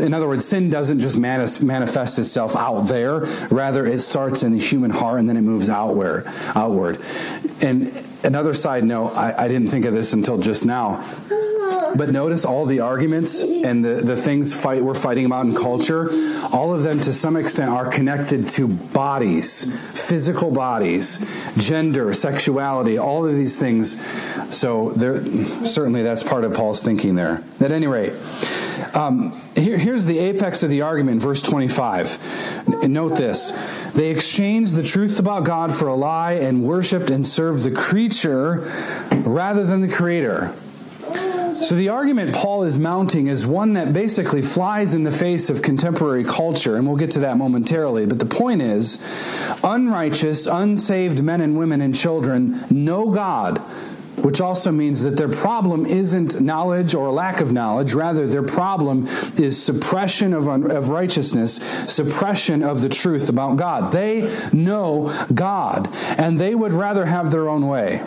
In 0.03 0.13
other 0.13 0.27
words, 0.27 0.45
sin 0.45 0.69
doesn't 0.69 0.99
just 0.99 1.19
manifest 1.19 2.19
itself 2.19 2.55
out 2.55 2.81
there, 2.81 3.21
rather 3.49 3.85
it 3.85 3.99
starts 3.99 4.43
in 4.43 4.51
the 4.51 4.59
human 4.59 4.91
heart 4.91 5.19
and 5.19 5.29
then 5.29 5.37
it 5.37 5.41
moves 5.41 5.69
outward. 5.69 6.25
Outward. 6.55 7.01
And 7.61 7.91
another 8.23 8.53
side 8.53 8.83
note, 8.83 9.13
I, 9.15 9.45
I 9.45 9.47
didn't 9.47 9.69
think 9.69 9.85
of 9.85 9.93
this 9.93 10.13
until 10.13 10.37
just 10.37 10.65
now. 10.65 11.03
But 11.97 12.09
notice 12.09 12.45
all 12.45 12.65
the 12.65 12.79
arguments 12.79 13.43
and 13.43 13.83
the, 13.83 13.95
the 13.95 14.15
things 14.15 14.59
fight 14.59 14.83
we're 14.83 14.93
fighting 14.93 15.25
about 15.25 15.45
in 15.45 15.55
culture, 15.55 16.09
all 16.51 16.73
of 16.73 16.83
them 16.83 16.99
to 17.01 17.13
some 17.13 17.35
extent 17.35 17.71
are 17.71 17.87
connected 17.87 18.47
to 18.49 18.67
bodies, 18.67 20.09
physical 20.09 20.51
bodies, 20.51 21.53
gender, 21.57 22.13
sexuality, 22.13 22.97
all 22.97 23.25
of 23.25 23.35
these 23.35 23.59
things. 23.59 23.99
So 24.55 24.91
there, 24.91 25.23
certainly 25.65 26.03
that's 26.03 26.23
part 26.23 26.43
of 26.43 26.53
Paul's 26.53 26.83
thinking 26.83 27.15
there. 27.15 27.43
At 27.61 27.71
any 27.71 27.87
rate, 27.87 28.13
um, 28.93 29.39
here, 29.55 29.77
here's 29.77 30.05
the 30.05 30.19
apex 30.19 30.63
of 30.63 30.69
the 30.69 30.81
argument, 30.81 31.21
verse 31.21 31.41
25. 31.41 32.87
Note 32.87 33.17
this. 33.17 33.51
They 33.91 34.09
exchanged 34.09 34.75
the 34.75 34.83
truth 34.83 35.19
about 35.19 35.45
God 35.45 35.73
for 35.73 35.87
a 35.87 35.95
lie 35.95 36.33
and 36.33 36.63
worshiped 36.63 37.09
and 37.09 37.25
served 37.25 37.63
the 37.63 37.71
creature 37.71 38.67
rather 39.11 39.65
than 39.65 39.81
the 39.81 39.89
creator. 39.89 40.53
So, 41.61 41.75
the 41.75 41.89
argument 41.89 42.33
Paul 42.33 42.63
is 42.63 42.79
mounting 42.79 43.27
is 43.27 43.45
one 43.45 43.73
that 43.73 43.91
basically 43.91 44.41
flies 44.41 44.93
in 44.93 45.03
the 45.03 45.11
face 45.11 45.49
of 45.49 45.61
contemporary 45.61 46.23
culture, 46.23 46.77
and 46.77 46.87
we'll 46.87 46.95
get 46.95 47.11
to 47.11 47.19
that 47.19 47.35
momentarily. 47.35 48.05
But 48.05 48.19
the 48.19 48.25
point 48.25 48.61
is 48.61 48.97
unrighteous, 49.61 50.47
unsaved 50.47 51.21
men 51.21 51.41
and 51.41 51.57
women 51.57 51.81
and 51.81 51.93
children 51.93 52.63
know 52.69 53.11
God, 53.11 53.57
which 54.23 54.39
also 54.39 54.71
means 54.71 55.03
that 55.03 55.17
their 55.17 55.27
problem 55.27 55.85
isn't 55.85 56.39
knowledge 56.39 56.95
or 56.95 57.11
lack 57.11 57.41
of 57.41 57.51
knowledge. 57.51 57.93
Rather, 57.93 58.25
their 58.25 58.43
problem 58.43 59.05
is 59.37 59.61
suppression 59.61 60.33
of, 60.33 60.47
of 60.47 60.87
righteousness, 60.87 61.55
suppression 61.93 62.63
of 62.63 62.79
the 62.79 62.89
truth 62.89 63.27
about 63.27 63.57
God. 63.57 63.91
They 63.91 64.33
know 64.53 65.13
God, 65.33 65.89
and 66.17 66.39
they 66.39 66.55
would 66.55 66.71
rather 66.71 67.05
have 67.05 67.31
their 67.31 67.49
own 67.49 67.67
way. 67.67 68.01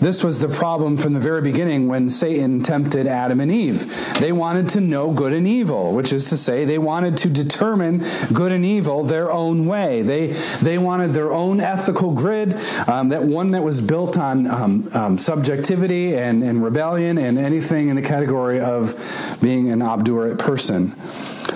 This 0.00 0.24
was 0.24 0.40
the 0.40 0.48
problem 0.48 0.96
from 0.96 1.12
the 1.12 1.20
very 1.20 1.42
beginning 1.42 1.86
when 1.86 2.08
Satan 2.08 2.62
tempted 2.62 3.06
Adam 3.06 3.38
and 3.38 3.50
Eve. 3.50 4.14
They 4.18 4.32
wanted 4.32 4.70
to 4.70 4.80
know 4.80 5.12
good 5.12 5.34
and 5.34 5.46
evil, 5.46 5.92
which 5.92 6.10
is 6.10 6.30
to 6.30 6.38
say, 6.38 6.64
they 6.64 6.78
wanted 6.78 7.18
to 7.18 7.28
determine 7.28 8.02
good 8.32 8.50
and 8.50 8.64
evil 8.64 9.04
their 9.04 9.30
own 9.30 9.66
way. 9.66 10.00
They, 10.00 10.28
they 10.62 10.78
wanted 10.78 11.12
their 11.12 11.32
own 11.32 11.60
ethical 11.60 12.12
grid, 12.12 12.54
um, 12.88 13.10
that 13.10 13.24
one 13.24 13.50
that 13.50 13.62
was 13.62 13.82
built 13.82 14.18
on 14.18 14.46
um, 14.46 14.88
um, 14.94 15.18
subjectivity 15.18 16.16
and, 16.16 16.42
and 16.42 16.64
rebellion 16.64 17.18
and 17.18 17.38
anything 17.38 17.88
in 17.88 17.96
the 17.96 18.02
category 18.02 18.58
of 18.58 19.38
being 19.42 19.70
an 19.70 19.82
obdurate 19.82 20.38
person. 20.38 20.94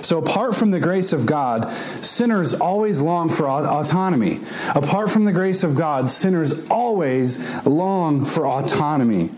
So, 0.05 0.19
apart 0.19 0.55
from 0.55 0.69
the 0.69 0.79
grace 0.79 1.13
of 1.13 1.25
God, 1.25 1.71
sinners 1.71 2.53
always 2.53 3.01
long 3.01 3.27
for 3.27 3.49
autonomy. 3.49 4.39
Apart 4.75 5.09
from 5.09 5.25
the 5.25 5.31
grace 5.31 5.63
of 5.63 5.75
God, 5.75 6.09
sinners 6.09 6.69
always 6.69 7.65
long 7.65 8.23
for 8.23 8.45
autonomy. 8.45 9.31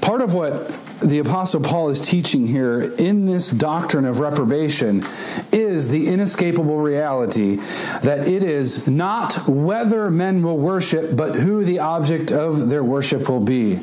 Part 0.00 0.20
of 0.20 0.34
what 0.34 0.66
the 1.00 1.20
Apostle 1.20 1.60
Paul 1.60 1.90
is 1.90 2.00
teaching 2.00 2.48
here 2.48 2.92
in 2.98 3.26
this 3.26 3.52
doctrine 3.52 4.04
of 4.04 4.18
reprobation 4.18 5.04
is 5.52 5.90
the 5.90 6.08
inescapable 6.08 6.78
reality 6.78 7.56
that 8.02 8.26
it 8.26 8.42
is 8.42 8.88
not 8.88 9.48
whether 9.48 10.10
men 10.10 10.42
will 10.42 10.58
worship, 10.58 11.16
but 11.16 11.36
who 11.36 11.62
the 11.62 11.78
object 11.78 12.32
of 12.32 12.68
their 12.68 12.82
worship 12.82 13.28
will 13.28 13.44
be. 13.44 13.78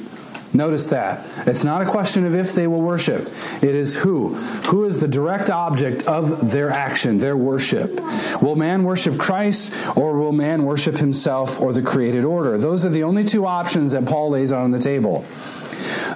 Notice 0.56 0.90
that. 0.90 1.28
It's 1.48 1.66
not 1.66 1.82
a 1.82 1.86
question 1.86 2.26
of 2.26 2.34
if 2.34 2.54
they 2.54 2.66
will 2.66 2.82
worship. 2.82 3.28
It 3.62 3.76
is 3.76 3.98
who. 3.98 4.36
Who 4.70 4.86
is 4.86 5.02
the 5.02 5.08
direct 5.08 5.50
object 5.50 6.04
of 6.04 6.52
their 6.52 6.72
action, 6.72 7.18
their 7.18 7.36
worship? 7.36 8.00
Will 8.42 8.56
man 8.56 8.84
worship 8.84 9.18
Christ 9.18 9.98
or 9.98 10.18
will 10.18 10.32
man 10.32 10.64
worship 10.64 10.96
himself 10.96 11.60
or 11.60 11.74
the 11.74 11.82
created 11.82 12.24
order? 12.24 12.58
Those 12.58 12.86
are 12.86 12.90
the 12.90 13.04
only 13.04 13.26
two 13.26 13.46
options 13.46 13.92
that 13.92 14.06
Paul 14.06 14.30
lays 14.30 14.54
on 14.54 14.72
the 14.72 14.80
table. 14.80 15.26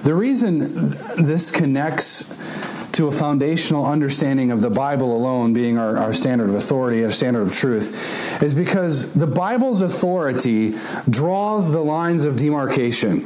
The 0.04 0.14
reason 0.14 0.58
this 0.58 1.50
connects 1.50 2.24
to 2.92 3.06
a 3.06 3.12
foundational 3.12 3.86
understanding 3.86 4.50
of 4.50 4.60
the 4.60 4.70
Bible 4.70 5.16
alone 5.16 5.52
being 5.52 5.78
our, 5.78 5.96
our 5.98 6.12
standard 6.12 6.48
of 6.48 6.54
authority, 6.54 7.04
our 7.04 7.10
standard 7.10 7.42
of 7.42 7.52
truth, 7.52 8.42
is 8.42 8.54
because 8.54 9.12
the 9.14 9.26
Bible's 9.26 9.80
authority 9.80 10.74
draws 11.08 11.72
the 11.72 11.80
lines 11.80 12.24
of 12.24 12.36
demarcation. 12.36 13.22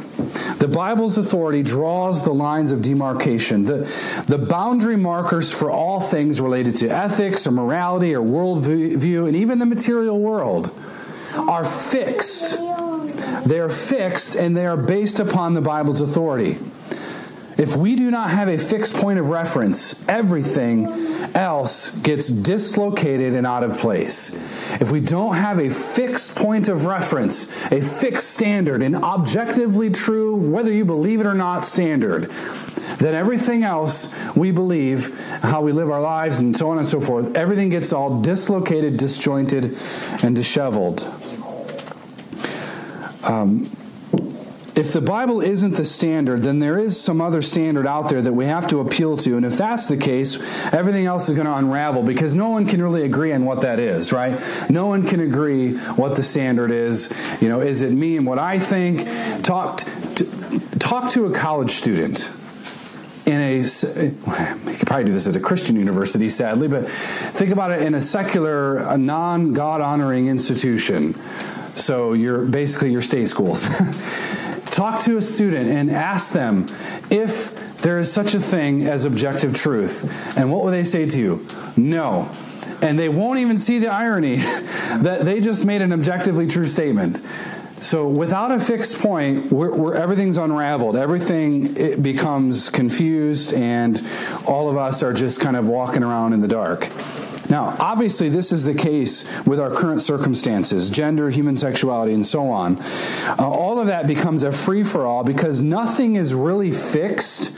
The 0.58 0.70
Bible's 0.72 1.18
authority 1.18 1.62
draws 1.62 2.24
the 2.24 2.32
lines 2.32 2.72
of 2.72 2.82
demarcation, 2.82 3.64
the, 3.64 4.24
the 4.28 4.38
boundary 4.38 4.96
markers 4.96 5.52
for 5.52 5.70
all 5.70 6.00
things 6.00 6.40
related 6.40 6.76
to 6.76 6.88
ethics 6.88 7.46
or 7.46 7.50
morality 7.50 8.14
or 8.14 8.24
worldview 8.24 9.26
and 9.26 9.36
even 9.36 9.58
the 9.58 9.66
material 9.66 10.20
world 10.20 10.70
are 11.36 11.64
fixed. 11.64 12.58
They 13.46 13.58
are 13.58 13.68
fixed 13.68 14.36
and 14.36 14.56
they 14.56 14.66
are 14.66 14.76
based 14.76 15.20
upon 15.20 15.54
the 15.54 15.60
Bible's 15.60 16.00
authority. 16.00 16.58
If 17.56 17.76
we 17.76 17.94
do 17.94 18.10
not 18.10 18.30
have 18.30 18.48
a 18.48 18.58
fixed 18.58 18.96
point 18.96 19.18
of 19.18 19.28
reference, 19.28 20.06
everything 20.08 20.88
else 21.34 21.96
gets 22.00 22.28
dislocated 22.28 23.34
and 23.34 23.46
out 23.46 23.62
of 23.62 23.72
place. 23.78 24.32
If 24.80 24.90
we 24.90 25.00
don't 25.00 25.36
have 25.36 25.58
a 25.58 25.70
fixed 25.70 26.36
point 26.36 26.68
of 26.68 26.86
reference, 26.86 27.44
a 27.70 27.80
fixed 27.80 28.30
standard, 28.30 28.82
an 28.82 28.96
objectively 28.96 29.90
true, 29.90 30.36
whether 30.36 30.72
you 30.72 30.84
believe 30.84 31.20
it 31.20 31.26
or 31.26 31.34
not, 31.34 31.64
standard, 31.64 32.30
then 32.98 33.14
everything 33.14 33.62
else 33.62 34.34
we 34.36 34.50
believe, 34.50 35.16
how 35.42 35.60
we 35.62 35.70
live 35.70 35.90
our 35.90 36.02
lives, 36.02 36.40
and 36.40 36.56
so 36.56 36.70
on 36.70 36.78
and 36.78 36.86
so 36.86 37.00
forth, 37.00 37.36
everything 37.36 37.68
gets 37.68 37.92
all 37.92 38.20
dislocated, 38.20 38.96
disjointed, 38.96 39.76
and 40.24 40.34
disheveled. 40.34 41.02
Um, 43.28 43.64
if 44.76 44.92
the 44.92 45.00
Bible 45.00 45.40
isn't 45.40 45.76
the 45.76 45.84
standard, 45.84 46.42
then 46.42 46.58
there 46.58 46.76
is 46.78 47.00
some 47.00 47.20
other 47.20 47.40
standard 47.40 47.86
out 47.86 48.08
there 48.08 48.20
that 48.20 48.32
we 48.32 48.46
have 48.46 48.66
to 48.68 48.80
appeal 48.80 49.16
to. 49.18 49.36
And 49.36 49.46
if 49.46 49.56
that's 49.56 49.88
the 49.88 49.96
case, 49.96 50.72
everything 50.74 51.06
else 51.06 51.28
is 51.28 51.36
going 51.36 51.46
to 51.46 51.54
unravel 51.54 52.02
because 52.02 52.34
no 52.34 52.50
one 52.50 52.66
can 52.66 52.82
really 52.82 53.04
agree 53.04 53.32
on 53.32 53.44
what 53.44 53.60
that 53.60 53.78
is, 53.78 54.12
right? 54.12 54.40
No 54.68 54.86
one 54.86 55.06
can 55.06 55.20
agree 55.20 55.76
what 55.76 56.16
the 56.16 56.24
standard 56.24 56.72
is. 56.72 57.12
You 57.40 57.48
know, 57.48 57.60
is 57.60 57.82
it 57.82 57.92
me 57.92 58.16
and 58.16 58.26
what 58.26 58.40
I 58.40 58.58
think? 58.58 59.06
Talk 59.44 59.78
to, 59.78 60.60
talk 60.80 61.10
to 61.12 61.26
a 61.26 61.32
college 61.32 61.70
student 61.70 62.32
in 63.26 63.40
a 63.40 63.56
you 63.58 64.76
could 64.76 64.86
probably 64.88 65.04
do 65.04 65.12
this 65.12 65.28
at 65.28 65.36
a 65.36 65.40
Christian 65.40 65.76
university, 65.76 66.28
sadly, 66.28 66.66
but 66.66 66.86
think 66.86 67.50
about 67.50 67.70
it 67.70 67.82
in 67.82 67.94
a 67.94 68.02
secular, 68.02 68.78
a 68.78 68.98
non 68.98 69.52
God 69.52 69.80
honoring 69.80 70.26
institution. 70.26 71.14
So 71.74 72.12
you're 72.12 72.44
basically 72.44 72.90
your 72.92 73.02
state 73.02 73.28
schools. 73.28 73.66
Talk 74.74 74.98
to 75.02 75.16
a 75.16 75.22
student 75.22 75.70
and 75.70 75.88
ask 75.88 76.32
them 76.32 76.66
if 77.08 77.78
there 77.82 77.96
is 78.00 78.12
such 78.12 78.34
a 78.34 78.40
thing 78.40 78.82
as 78.82 79.04
objective 79.04 79.54
truth. 79.54 80.36
And 80.36 80.50
what 80.50 80.64
will 80.64 80.72
they 80.72 80.82
say 80.82 81.06
to 81.06 81.20
you? 81.20 81.46
No. 81.76 82.28
And 82.82 82.98
they 82.98 83.08
won't 83.08 83.38
even 83.38 83.56
see 83.56 83.78
the 83.78 83.86
irony 83.86 84.34
that 84.38 85.20
they 85.22 85.38
just 85.38 85.64
made 85.64 85.80
an 85.80 85.92
objectively 85.92 86.48
true 86.48 86.66
statement. 86.66 87.18
So 87.78 88.08
without 88.08 88.50
a 88.50 88.58
fixed 88.58 88.98
point, 88.98 89.52
where 89.52 89.94
everything's 89.94 90.38
unraveled, 90.38 90.96
everything 90.96 92.02
becomes 92.02 92.68
confused, 92.68 93.54
and 93.54 94.02
all 94.44 94.68
of 94.68 94.76
us 94.76 95.04
are 95.04 95.12
just 95.12 95.40
kind 95.40 95.54
of 95.54 95.68
walking 95.68 96.02
around 96.02 96.32
in 96.32 96.40
the 96.40 96.48
dark. 96.48 96.88
Now, 97.54 97.76
obviously, 97.78 98.30
this 98.30 98.50
is 98.50 98.64
the 98.64 98.74
case 98.74 99.46
with 99.46 99.60
our 99.60 99.70
current 99.70 100.02
circumstances 100.02 100.90
gender, 100.90 101.30
human 101.30 101.54
sexuality, 101.54 102.12
and 102.12 102.26
so 102.26 102.50
on. 102.50 102.80
Uh, 102.80 103.48
all 103.48 103.78
of 103.78 103.86
that 103.86 104.08
becomes 104.08 104.42
a 104.42 104.50
free 104.50 104.82
for 104.82 105.06
all 105.06 105.22
because 105.22 105.60
nothing 105.60 106.16
is 106.16 106.34
really 106.34 106.72
fixed 106.72 107.56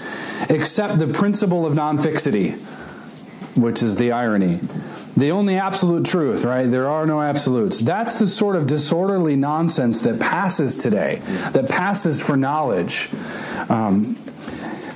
except 0.50 0.98
the 0.98 1.06
principle 1.06 1.64
of 1.64 1.74
non 1.74 1.96
fixity, 1.96 2.50
which 3.56 3.82
is 3.82 3.96
the 3.96 4.12
irony. 4.12 4.60
The 5.16 5.30
only 5.30 5.56
absolute 5.56 6.04
truth, 6.04 6.44
right? 6.44 6.66
There 6.66 6.90
are 6.90 7.06
no 7.06 7.22
absolutes. 7.22 7.80
That's 7.80 8.18
the 8.18 8.26
sort 8.26 8.54
of 8.54 8.66
disorderly 8.66 9.34
nonsense 9.34 10.02
that 10.02 10.20
passes 10.20 10.76
today, 10.76 11.22
that 11.52 11.70
passes 11.70 12.22
for 12.22 12.36
knowledge. 12.36 13.08
Um, 13.70 14.18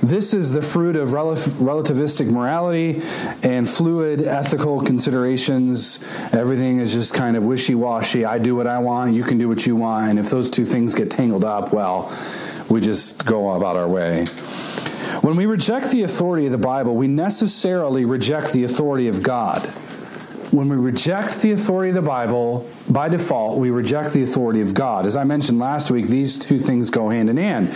this 0.01 0.33
is 0.33 0.51
the 0.51 0.61
fruit 0.61 0.95
of 0.95 1.13
rel- 1.13 1.35
relativistic 1.35 2.29
morality 2.29 3.01
and 3.43 3.69
fluid 3.69 4.21
ethical 4.21 4.81
considerations. 4.81 6.03
Everything 6.33 6.79
is 6.79 6.93
just 6.93 7.13
kind 7.13 7.37
of 7.37 7.45
wishy 7.45 7.75
washy. 7.75 8.25
I 8.25 8.39
do 8.39 8.55
what 8.55 8.67
I 8.67 8.79
want, 8.79 9.13
you 9.13 9.23
can 9.23 9.37
do 9.37 9.47
what 9.47 9.65
you 9.65 9.75
want. 9.75 10.09
And 10.09 10.19
if 10.19 10.29
those 10.29 10.49
two 10.49 10.65
things 10.65 10.95
get 10.95 11.11
tangled 11.11 11.43
up, 11.43 11.71
well, 11.71 12.11
we 12.69 12.81
just 12.81 13.25
go 13.25 13.51
about 13.51 13.75
our 13.75 13.87
way. 13.87 14.25
When 15.21 15.35
we 15.35 15.45
reject 15.45 15.91
the 15.91 16.03
authority 16.03 16.45
of 16.47 16.51
the 16.51 16.57
Bible, 16.57 16.95
we 16.95 17.07
necessarily 17.07 18.05
reject 18.05 18.53
the 18.53 18.63
authority 18.63 19.07
of 19.07 19.21
God 19.21 19.71
when 20.51 20.67
we 20.67 20.75
reject 20.75 21.41
the 21.41 21.51
authority 21.53 21.89
of 21.89 21.95
the 21.95 22.01
Bible, 22.01 22.69
by 22.89 23.07
default, 23.07 23.57
we 23.57 23.71
reject 23.71 24.13
the 24.13 24.21
authority 24.21 24.61
of 24.61 24.73
God. 24.73 25.05
As 25.05 25.15
I 25.15 25.23
mentioned 25.23 25.59
last 25.59 25.89
week, 25.89 26.07
these 26.07 26.37
two 26.37 26.59
things 26.59 26.89
go 26.89 27.09
hand 27.09 27.29
in 27.29 27.37
hand. 27.37 27.69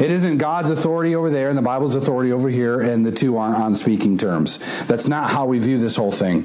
It 0.00 0.10
isn't 0.10 0.38
God's 0.38 0.70
authority 0.70 1.14
over 1.14 1.28
there 1.28 1.48
and 1.48 1.58
the 1.58 1.62
Bible's 1.62 1.96
authority 1.96 2.30
over 2.30 2.48
here, 2.48 2.80
and 2.80 3.04
the 3.04 3.12
two 3.12 3.36
aren't 3.36 3.56
on 3.56 3.74
speaking 3.74 4.16
terms. 4.16 4.86
That's 4.86 5.08
not 5.08 5.30
how 5.30 5.46
we 5.46 5.58
view 5.58 5.78
this 5.78 5.96
whole 5.96 6.12
thing. 6.12 6.44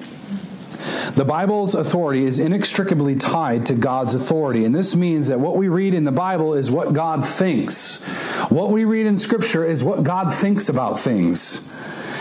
The 1.16 1.26
Bible's 1.26 1.76
authority 1.76 2.26
is 2.26 2.40
inextricably 2.40 3.16
tied 3.16 3.68
to 3.68 3.76
God's 3.76 4.16
authority, 4.16 4.66
and 4.66 4.74
this 4.74 4.96
means 4.96 5.30
that 5.30 5.40
what 5.40 5.56
we 5.56 5.68
read 5.68 5.94
in 5.94 6.04
the 6.04 6.12
Bible 6.12 6.54
is 6.56 6.70
what 6.70 6.94
God 6.94 7.26
thinks. 7.26 8.02
What 8.50 8.72
we 8.72 8.86
read 8.86 9.06
in 9.06 9.18
Scripture 9.18 9.64
is 9.64 9.84
what 9.84 10.04
God 10.04 10.34
thinks 10.34 10.68
about 10.68 11.00
things. 11.00 11.72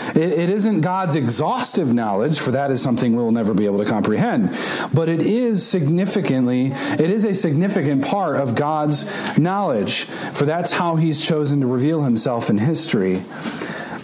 It, 0.09 0.17
it 0.17 0.49
isn't 0.49 0.81
God's 0.81 1.15
exhaustive 1.15 1.93
knowledge, 1.93 2.39
for 2.39 2.51
that 2.51 2.71
is 2.71 2.81
something 2.81 3.15
we'll 3.15 3.31
never 3.31 3.53
be 3.53 3.65
able 3.65 3.79
to 3.79 3.85
comprehend. 3.85 4.57
But 4.93 5.09
it 5.09 5.21
is 5.21 5.65
significantly, 5.65 6.67
it 6.73 7.09
is 7.09 7.25
a 7.25 7.33
significant 7.33 8.05
part 8.05 8.37
of 8.37 8.55
God's 8.55 9.37
knowledge, 9.37 10.05
for 10.05 10.45
that's 10.45 10.73
how 10.73 10.95
He's 10.95 11.25
chosen 11.25 11.61
to 11.61 11.67
reveal 11.67 12.03
Himself 12.03 12.49
in 12.49 12.57
history. 12.57 13.23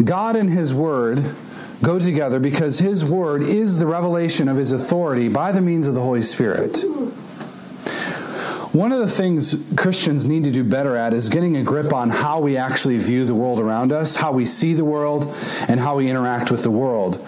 God 0.04 0.36
and 0.36 0.50
His 0.50 0.74
Word 0.74 1.24
go 1.84 2.00
together 2.00 2.40
because 2.40 2.80
His 2.80 3.06
Word 3.06 3.42
is 3.42 3.80
the 3.80 3.88
revelation 3.88 4.48
of 4.48 4.58
His 4.58 4.72
authority 4.72 5.30
by 5.30 5.52
the 5.52 5.62
means 5.62 5.88
of 5.88 5.96
the 5.96 6.02
Holy 6.02 6.22
Spirit. 6.22 6.84
One 8.74 8.94
of 8.94 9.00
the 9.00 9.08
things 9.08 9.74
Christians 9.76 10.26
need 10.26 10.46
to 10.46 10.52
do 10.52 10.64
better 10.64 10.96
at 10.96 11.14
is 11.14 11.28
getting 11.28 11.58
a 11.58 11.64
grip 11.64 11.92
on 11.92 12.10
how 12.10 12.40
we 12.40 12.56
actually 12.56 12.98
view 12.98 13.26
the 13.26 13.36
world 13.36 13.60
around 13.60 13.92
us, 13.92 14.16
how 14.16 14.32
we 14.32 14.46
see 14.46 14.74
the 14.74 14.86
world, 14.86 15.24
and 15.68 15.78
how 15.78 15.98
we 15.98 16.10
interact 16.10 16.50
with 16.50 16.64
the 16.64 16.72
world. 16.72 17.20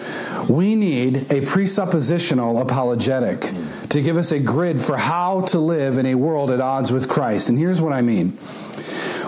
We 0.48 0.74
need 0.74 1.16
a 1.16 1.42
presuppositional 1.42 2.62
apologetic 2.62 3.40
to 3.90 4.00
give 4.00 4.16
us 4.16 4.32
a 4.32 4.40
grid 4.40 4.80
for 4.80 4.96
how 4.96 5.42
to 5.42 5.58
live 5.58 5.98
in 5.98 6.06
a 6.06 6.14
world 6.14 6.50
at 6.50 6.62
odds 6.62 6.90
with 6.90 7.10
Christ. 7.10 7.50
And 7.50 7.58
here's 7.58 7.82
what 7.82 7.92
I 7.92 8.00
mean. 8.00 8.38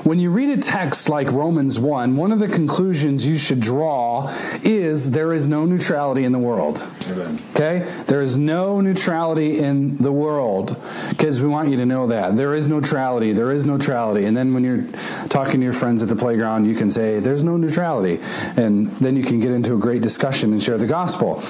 When 0.07 0.21
you 0.21 0.31
read 0.31 0.57
a 0.57 0.63
text 0.63 1.09
like 1.09 1.33
Romans 1.33 1.81
1, 1.81 2.17
one 2.17 2.31
of 2.31 2.39
the 2.39 2.47
conclusions 2.47 3.27
you 3.27 3.37
should 3.37 3.59
draw 3.59 4.33
is 4.63 5.11
there 5.11 5.33
is 5.33 5.49
no 5.49 5.65
neutrality 5.67 6.23
in 6.23 6.31
the 6.31 6.39
world. 6.39 6.79
Amen. 7.11 7.37
Okay? 7.51 7.81
There 8.07 8.21
is 8.21 8.37
no 8.37 8.81
neutrality 8.81 9.59
in 9.59 9.97
the 9.97 10.13
world. 10.13 10.81
Kids, 11.19 11.43
we 11.43 11.49
want 11.49 11.71
you 11.71 11.77
to 11.79 11.85
know 11.85 12.07
that. 12.07 12.37
There 12.37 12.55
is 12.55 12.69
neutrality. 12.69 13.33
There 13.33 13.51
is 13.51 13.67
neutrality. 13.67 14.27
And 14.27 14.37
then 14.37 14.55
when 14.55 14.63
you're 14.63 14.85
talking 15.27 15.59
to 15.59 15.65
your 15.65 15.73
friends 15.73 16.05
at 16.05 16.09
the 16.09 16.15
playground, 16.15 16.67
you 16.67 16.77
can 16.77 16.89
say, 16.89 17.19
there's 17.19 17.43
no 17.43 17.57
neutrality. 17.57 18.21
And 18.57 18.87
then 18.99 19.17
you 19.17 19.25
can 19.25 19.41
get 19.41 19.51
into 19.51 19.75
a 19.75 19.79
great 19.79 20.03
discussion 20.03 20.53
and 20.53 20.63
share 20.63 20.79
the 20.79 20.87
gospel. 20.87 21.43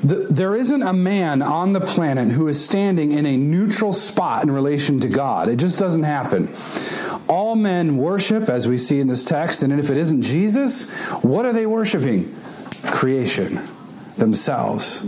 there 0.00 0.56
isn't 0.56 0.82
a 0.82 0.94
man 0.94 1.42
on 1.42 1.74
the 1.74 1.82
planet 1.82 2.28
who 2.28 2.48
is 2.48 2.64
standing 2.64 3.12
in 3.12 3.26
a 3.26 3.36
neutral 3.36 3.92
spot 3.92 4.42
in 4.42 4.50
relation 4.50 5.00
to 5.00 5.08
God. 5.08 5.50
It 5.50 5.56
just 5.56 5.78
doesn't 5.78 6.04
happen 6.04 6.48
all 7.28 7.54
men 7.54 7.96
worship, 7.96 8.48
as 8.48 8.66
we 8.66 8.78
see 8.78 9.00
in 9.00 9.06
this 9.06 9.24
text. 9.24 9.62
And 9.62 9.72
if 9.72 9.90
it 9.90 9.96
isn't 9.96 10.22
Jesus, 10.22 10.90
what 11.22 11.44
are 11.44 11.52
they 11.52 11.66
worshiping? 11.66 12.34
Creation, 12.86 13.60
themselves, 14.16 15.04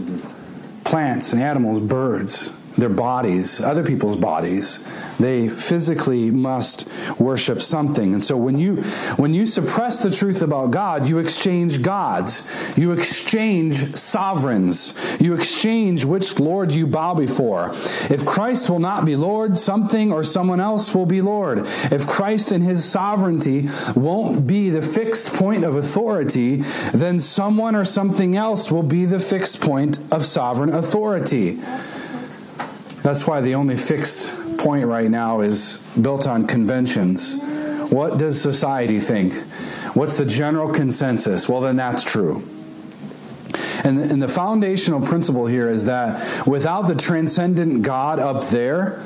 plants, 0.85 1.33
and 1.33 1.43
animals, 1.43 1.81
birds. 1.81 2.60
Their 2.81 2.89
bodies, 2.89 3.61
other 3.61 3.85
people's 3.85 4.17
bodies. 4.17 4.81
They 5.19 5.49
physically 5.49 6.31
must 6.31 6.89
worship 7.21 7.63
something. 7.63 8.15
And 8.15 8.23
so 8.23 8.37
when 8.37 8.59
you 8.59 8.83
when 9.17 9.35
you 9.35 9.47
suppress 9.47 10.03
the 10.03 10.11
truth 10.11 10.43
about 10.43 10.71
God, 10.71 11.09
you 11.09 11.19
exchange 11.19 11.83
gods. 11.83 12.75
You 12.77 12.93
exchange 12.93 13.97
sovereigns. 13.97 15.19
You 15.21 15.35
exchange 15.35 16.05
which 16.05 16.41
Lord 16.41 16.73
you 16.73 16.87
bow 16.87 17.15
before. 17.15 17.71
If 18.11 18.25
Christ 18.27 18.71
will 18.71 18.79
not 18.79 19.05
be 19.05 19.17
Lord, 19.17 19.57
something 19.57 20.13
or 20.13 20.23
someone 20.23 20.61
else 20.61 20.95
will 20.95 21.07
be 21.07 21.21
Lord. 21.21 21.59
If 21.59 22.07
Christ 22.07 22.51
and 22.51 22.65
his 22.65 22.85
sovereignty 22.85 23.69
won't 23.95 24.47
be 24.47 24.71
the 24.71 24.83
fixed 24.83 25.35
point 25.35 25.65
of 25.65 25.77
authority, 25.77 26.57
then 26.95 27.19
someone 27.19 27.77
or 27.77 27.85
something 27.85 28.37
else 28.37 28.73
will 28.73 28.83
be 28.83 29.05
the 29.05 29.21
fixed 29.21 29.61
point 29.61 29.99
of 30.11 30.25
sovereign 30.25 30.71
authority. 30.71 31.59
That's 33.03 33.27
why 33.27 33.41
the 33.41 33.55
only 33.55 33.77
fixed 33.77 34.59
point 34.59 34.87
right 34.87 35.11
now 35.11 35.41
is 35.41 35.79
built 36.01 36.27
on 36.27 36.47
conventions. 36.47 37.37
What 37.91 38.19
does 38.19 38.41
society 38.41 39.01
think? 39.01 39.33
What's 39.95 40.19
the 40.19 40.27
general 40.27 40.73
consensus? 40.73 41.49
Well, 41.49 41.61
then 41.61 41.77
that's 41.77 42.05
true. 42.05 42.43
And 43.83 44.23
the, 44.23 44.29
foundational 44.29 45.01
principle 45.01 45.47
here 45.47 45.69
is 45.69 45.87
that 45.87 46.47
without 46.47 46.83
the 46.83 46.95
transcendent 46.95 47.83
God 47.83 48.19
up 48.19 48.45
there, 48.45 49.03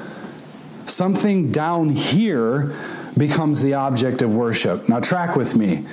something 0.87 1.53
down 1.53 1.91
here 1.91 2.75
becomes 3.17 3.63
the 3.63 3.75
object 3.75 4.21
of 4.21 4.35
worship. 4.35 4.89
Now, 4.89 4.99
track 4.99 5.37
with 5.37 5.57
me. 5.57 5.87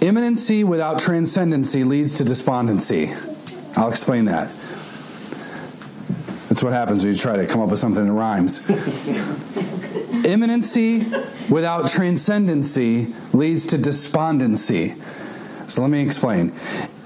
Immanency 0.00 0.64
without 0.64 0.98
transcendency 0.98 1.84
leads 1.84 2.14
to 2.18 2.24
despondency. 2.24 3.10
I'll 3.76 3.88
explain 3.88 4.24
that. 4.24 4.52
That's 6.60 6.64
what 6.66 6.74
happens 6.74 7.04
when 7.04 7.14
you 7.14 7.18
try 7.18 7.36
to 7.36 7.46
come 7.46 7.62
up 7.62 7.70
with 7.70 7.78
something 7.78 8.04
that 8.04 8.12
rhymes. 8.12 8.60
Immanency 10.28 11.50
without 11.50 11.88
transcendency 11.88 13.14
leads 13.32 13.64
to 13.64 13.78
despondency. 13.78 14.94
So 15.68 15.80
let 15.80 15.90
me 15.90 16.02
explain. 16.02 16.50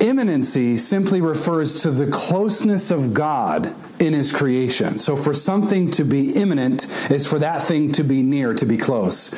Immanency 0.01 0.77
simply 0.77 1.21
refers 1.21 1.85
to 1.85 1.93
the 1.93 2.09
closeness 2.11 2.91
of 2.91 3.15
God 3.15 3.73
in 4.01 4.13
his 4.13 4.33
creation. 4.33 4.99
So 4.99 5.15
for 5.15 5.33
something 5.33 5.89
to 5.93 6.05
be 6.05 6.33
immanent 6.33 6.89
is 7.09 7.25
for 7.25 7.39
that 7.39 7.63
thing 7.63 7.93
to 7.93 8.03
be 8.03 8.25
near, 8.25 8.55
to 8.55 8.67
be 8.67 8.77
close. 8.77 9.31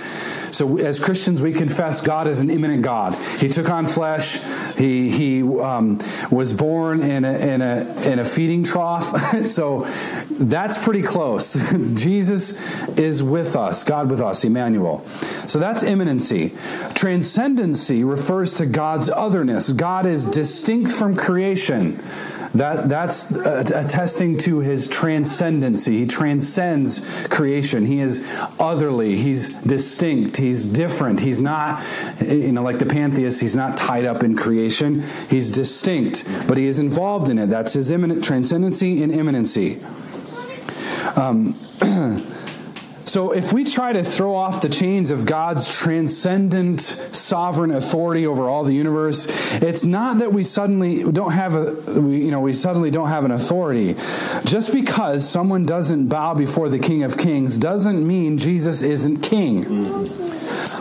So 0.57 0.79
as 0.79 0.99
Christians, 0.99 1.43
we 1.43 1.53
confess 1.53 2.01
God 2.01 2.27
is 2.27 2.41
an 2.41 2.49
immanent 2.49 2.81
God. 2.81 3.15
He 3.39 3.49
took 3.49 3.69
on 3.69 3.85
flesh. 3.85 4.39
He 4.79 5.11
he 5.11 5.43
um, 5.43 5.99
was 6.31 6.55
born 6.55 7.03
in 7.03 7.27
a 7.27 7.39
in 7.39 7.61
a 7.61 8.11
in 8.11 8.19
a 8.19 8.25
feeding 8.25 8.65
trough. 8.65 9.05
so 9.45 9.81
that's 10.31 10.83
pretty 10.83 11.03
close. 11.03 11.55
Jesus 11.95 12.89
is 12.99 13.23
with 13.23 13.55
us. 13.55 13.85
God 13.85 14.11
with 14.11 14.23
us. 14.23 14.45
Emmanuel. 14.45 15.05
So 15.47 15.59
that's 15.59 15.85
immanency. 15.85 16.55
Transcendency 16.95 18.03
refers 18.03 18.55
to 18.55 18.65
God's 18.65 19.11
otherness. 19.11 19.73
God 19.73 20.07
is 20.07 20.25
distinct 20.25 20.91
from 20.91 21.17
creation. 21.17 22.01
That, 22.55 22.89
that's 22.89 23.31
attesting 23.31 24.39
to 24.39 24.61
his 24.61 24.87
transcendency. 24.87 26.01
He 26.01 26.07
transcends 26.07 27.27
creation. 27.29 27.87
He 27.87 28.01
is 28.01 28.23
otherly. 28.59 29.17
He's 29.17 29.49
distinct. 29.63 30.37
He's 30.37 30.67
different. 30.67 31.21
He's 31.21 31.43
not, 31.43 31.83
you 32.21 32.53
know, 32.53 32.63
like 32.63 32.79
the 32.79 32.87
pantheist, 32.87 33.41
he's 33.41 33.57
not 33.57 33.77
tied 33.77 34.05
up 34.05 34.23
in 34.23 34.37
creation. 34.37 35.03
He's 35.29 35.51
distinct, 35.51 36.25
but 36.49 36.57
he 36.57 36.67
is 36.67 36.79
involved 36.79 37.29
in 37.29 37.39
it. 37.39 37.47
That's 37.47 37.75
his 37.75 37.91
immanent 37.91 38.25
transcendency 38.25 39.03
and 39.03 39.13
immanency. 39.13 39.83
Um, 41.17 41.55
So 43.07 43.31
if 43.31 43.53
we 43.53 43.65
try 43.65 43.93
to 43.93 44.03
throw 44.03 44.35
off 44.35 44.63
the 44.63 44.69
chains 44.69 45.13
of 45.13 45.27
God's 45.27 45.81
transcendent 45.81 46.81
sovereign 46.81 47.71
authority 47.71 48.27
over 48.27 48.49
all 48.49 48.65
the 48.65 48.75
universe, 48.75 49.29
it's 49.63 49.85
not 49.85 50.19
that 50.19 50.33
we 50.33 50.43
suddenly 50.43 51.11
don't 51.13 51.31
have 51.31 51.55
a 51.55 52.01
we, 52.01 52.25
you 52.25 52.33
know 52.33 52.41
we 52.41 52.53
suddenly 52.53 52.91
don't 52.91 53.09
have 53.09 53.25
an 53.25 53.31
authority. 53.31 53.95
Just 54.45 54.73
because 54.73 55.29
someone 55.29 55.65
doesn't 55.65 56.09
bow 56.09 56.35
before 56.35 56.69
the 56.69 56.81
King 56.81 57.05
of 57.05 57.17
Kings 57.17 57.57
doesn't 57.57 58.05
mean 58.05 58.39
Jesus 58.39 58.83
isn't 58.83 59.21
king. 59.21 59.65
Mm-hmm. 59.65 60.36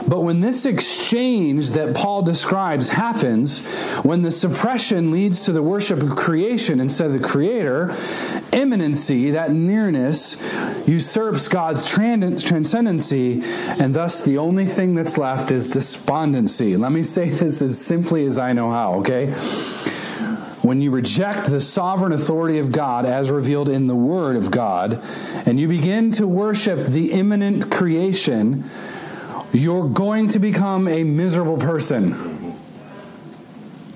But 0.07 0.21
when 0.21 0.39
this 0.39 0.65
exchange 0.65 1.71
that 1.71 1.95
Paul 1.95 2.21
describes 2.21 2.89
happens, 2.89 3.65
when 4.03 4.21
the 4.21 4.31
suppression 4.31 5.11
leads 5.11 5.45
to 5.45 5.51
the 5.51 5.63
worship 5.63 6.03
of 6.03 6.15
creation 6.15 6.79
instead 6.79 7.07
of 7.07 7.13
the 7.13 7.27
creator, 7.27 7.87
immanency, 8.51 9.31
that 9.31 9.51
nearness, 9.51 10.37
usurps 10.87 11.47
God's 11.47 11.91
transcendency, 11.91 13.41
and 13.79 13.93
thus 13.93 14.23
the 14.23 14.37
only 14.37 14.65
thing 14.65 14.93
that's 14.93 15.17
left 15.17 15.49
is 15.51 15.67
despondency. 15.67 16.77
Let 16.77 16.91
me 16.91 17.01
say 17.01 17.29
this 17.29 17.61
as 17.61 17.79
simply 17.79 18.25
as 18.25 18.37
I 18.37 18.53
know 18.53 18.71
how, 18.71 18.95
okay? 18.99 19.33
When 20.61 20.81
you 20.81 20.89
reject 20.91 21.47
the 21.47 21.61
sovereign 21.61 22.11
authority 22.11 22.57
of 22.57 22.71
God 22.71 23.05
as 23.05 23.31
revealed 23.31 23.69
in 23.69 23.87
the 23.87 23.95
Word 23.95 24.35
of 24.35 24.49
God, 24.51 24.99
and 25.45 25.59
you 25.59 25.67
begin 25.67 26.11
to 26.13 26.27
worship 26.27 26.85
the 26.85 27.11
immanent 27.11 27.69
creation, 27.69 28.63
you're 29.55 29.87
going 29.87 30.27
to 30.29 30.39
become 30.39 30.87
a 30.87 31.03
miserable 31.03 31.57
person. 31.57 32.11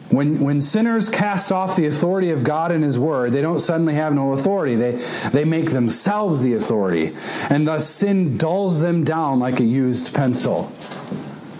When, 0.09 0.39
when 0.39 0.59
sinners 0.61 1.07
cast 1.07 1.51
off 1.51 1.75
the 1.75 1.85
authority 1.85 2.31
of 2.31 2.43
God 2.43 2.71
and 2.71 2.83
His 2.83 2.97
Word, 2.97 3.31
they 3.31 3.41
don't 3.41 3.59
suddenly 3.59 3.93
have 3.93 4.13
no 4.13 4.33
authority. 4.33 4.75
They, 4.75 4.91
they 5.31 5.45
make 5.45 5.69
themselves 5.69 6.41
the 6.41 6.53
authority. 6.53 7.15
And 7.49 7.67
thus 7.67 7.87
sin 7.87 8.37
dulls 8.37 8.81
them 8.81 9.03
down 9.03 9.39
like 9.39 9.59
a 9.59 9.65
used 9.65 10.15
pencil. 10.15 10.71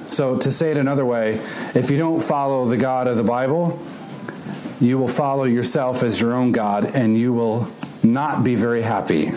So, 0.10 0.38
to 0.38 0.52
say 0.52 0.72
it 0.72 0.78
another 0.78 1.06
way, 1.06 1.36
if 1.76 1.92
you 1.92 1.98
don't 1.98 2.20
follow 2.20 2.66
the 2.66 2.78
God 2.78 3.08
of 3.08 3.18
the 3.18 3.24
Bible, 3.24 3.80
you 4.82 4.98
will 4.98 5.08
follow 5.08 5.44
yourself 5.44 6.02
as 6.02 6.20
your 6.20 6.34
own 6.34 6.52
God 6.52 6.86
and 6.96 7.18
you 7.18 7.34
will 7.34 7.70
not 8.02 8.44
be 8.44 8.56
very 8.56 8.82
happy. 8.82 9.30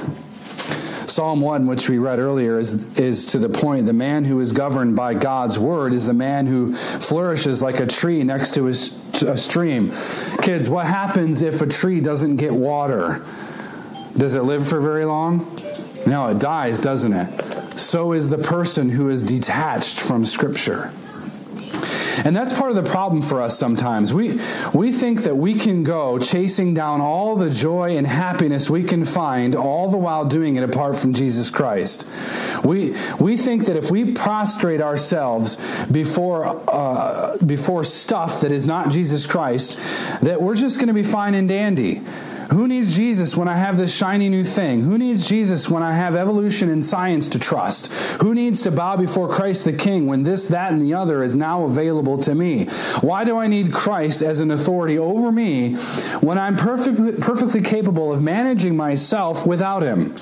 Psalm 1.13 1.43
1, 1.43 1.67
which 1.67 1.91
we 1.91 1.99
read 1.99 2.19
earlier, 2.19 2.59
is, 2.59 2.99
is 2.99 3.27
to 3.27 3.39
the 3.39 3.51
point 3.51 3.85
the 3.85 3.93
man 3.93 4.25
who 4.25 4.41
is 4.41 4.51
governed 4.51 4.97
by 4.97 5.13
God's 5.13 5.59
word 5.59 5.93
is 5.93 6.07
the 6.07 6.15
man 6.15 6.47
who 6.47 6.73
flourishes 6.73 7.63
like 7.63 7.81
a 7.81 7.87
tree 7.87 8.25
next 8.25 8.55
to 8.55 8.65
his, 8.65 9.23
a 9.23 9.37
stream. 9.37 9.93
Kids, 10.41 10.71
what 10.71 10.87
happens 10.87 11.43
if 11.43 11.61
a 11.61 11.67
tree 11.67 12.01
doesn't 12.01 12.37
get 12.37 12.55
water? 12.55 13.23
Does 14.17 14.35
it 14.35 14.45
live 14.45 14.67
for 14.67 14.81
very 14.81 15.05
long? 15.05 15.41
No, 16.07 16.29
it 16.29 16.39
dies, 16.39 16.81
doesn't 16.81 17.13
it? 17.13 17.79
So 17.79 18.13
is 18.13 18.31
the 18.31 18.39
person 18.39 18.89
who 18.89 19.11
is 19.11 19.23
detached 19.23 20.01
from 20.01 20.25
Scripture. 20.25 20.93
And 22.25 22.37
that's 22.37 22.53
part 22.53 22.71
of 22.71 22.77
the 22.77 22.91
problem 22.91 23.23
for 23.23 23.41
us 23.41 23.59
sometimes. 23.59 24.13
We, 24.13 24.39
we 24.75 24.93
think 24.93 25.23
that 25.23 25.37
we 25.37 25.55
can 25.55 25.83
go 25.83 26.19
chasing 26.19 26.75
down 26.75 27.01
all 27.01 27.37
the 27.37 27.51
joy 27.51 27.97
and 27.97 28.07
happiness 28.07 28.69
we 28.71 28.85
can 28.85 29.05
find, 29.05 29.55
all 29.55 29.91
the 29.91 29.97
while 29.97 30.25
doing 30.25 30.57
it 30.57 30.63
apart 30.63 30.97
from 30.97 31.15
Jesus 31.15 31.51
Christ. 31.51 32.07
We, 32.65 32.95
we 33.21 33.37
think 33.37 33.67
that 33.67 33.77
if 33.77 33.91
we 33.91 34.13
prostrate 34.13 34.81
ourselves 34.81 35.87
before, 35.87 36.63
uh, 36.69 37.37
before 37.45 37.85
stuff 37.85 38.41
that 38.43 38.53
is 38.53 38.67
not 38.67 38.91
Jesus 38.91 39.27
Christ, 39.27 40.21
that 40.23 40.41
we're 40.41 40.57
just 40.57 40.79
going 40.79 40.89
to 40.89 40.95
be 40.95 41.03
fine 41.03 41.35
and 41.35 41.49
dandy. 41.49 42.01
Who 42.53 42.69
needs 42.69 42.95
Jesus 42.95 43.35
when 43.35 43.49
I 43.49 43.57
have 43.57 43.79
this 43.79 43.97
shiny 43.97 44.29
new 44.29 44.45
thing? 44.45 44.83
Who 44.83 44.99
needs 44.99 45.27
Jesus 45.27 45.71
when 45.71 45.83
I 45.83 45.95
have 45.95 46.15
evolution 46.15 46.69
and 46.69 46.85
science 46.85 47.27
to 47.29 47.39
trust? 47.39 48.21
Who 48.21 48.35
needs 48.35 48.61
to 48.63 48.71
bow 48.71 48.97
before 48.97 49.27
Christ 49.27 49.65
the 49.65 49.73
King 49.73 50.07
when 50.07 50.23
this, 50.23 50.49
that, 50.49 50.71
and 50.71 50.83
the 50.83 50.93
other 50.93 51.23
is 51.23 51.35
now 51.35 51.65
available 51.65 52.19
to 52.19 52.35
me? 52.35 52.67
Why 53.01 53.25
do 53.25 53.39
I 53.39 53.47
need 53.47 53.73
Christ 53.73 54.21
as 54.21 54.41
an 54.41 54.51
authority 54.51 54.99
over 54.99 55.33
me 55.33 55.77
when 56.21 56.37
I'm 56.37 56.57
perfect, 56.57 57.23
perfectly 57.23 57.63
capable 57.63 58.13
of 58.13 58.23
managing 58.23 58.77
myself 58.77 59.47
without 59.47 59.83
Him? 59.83 60.15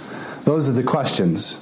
Those 0.44 0.68
are 0.68 0.72
the 0.72 0.84
questions. 0.84 1.60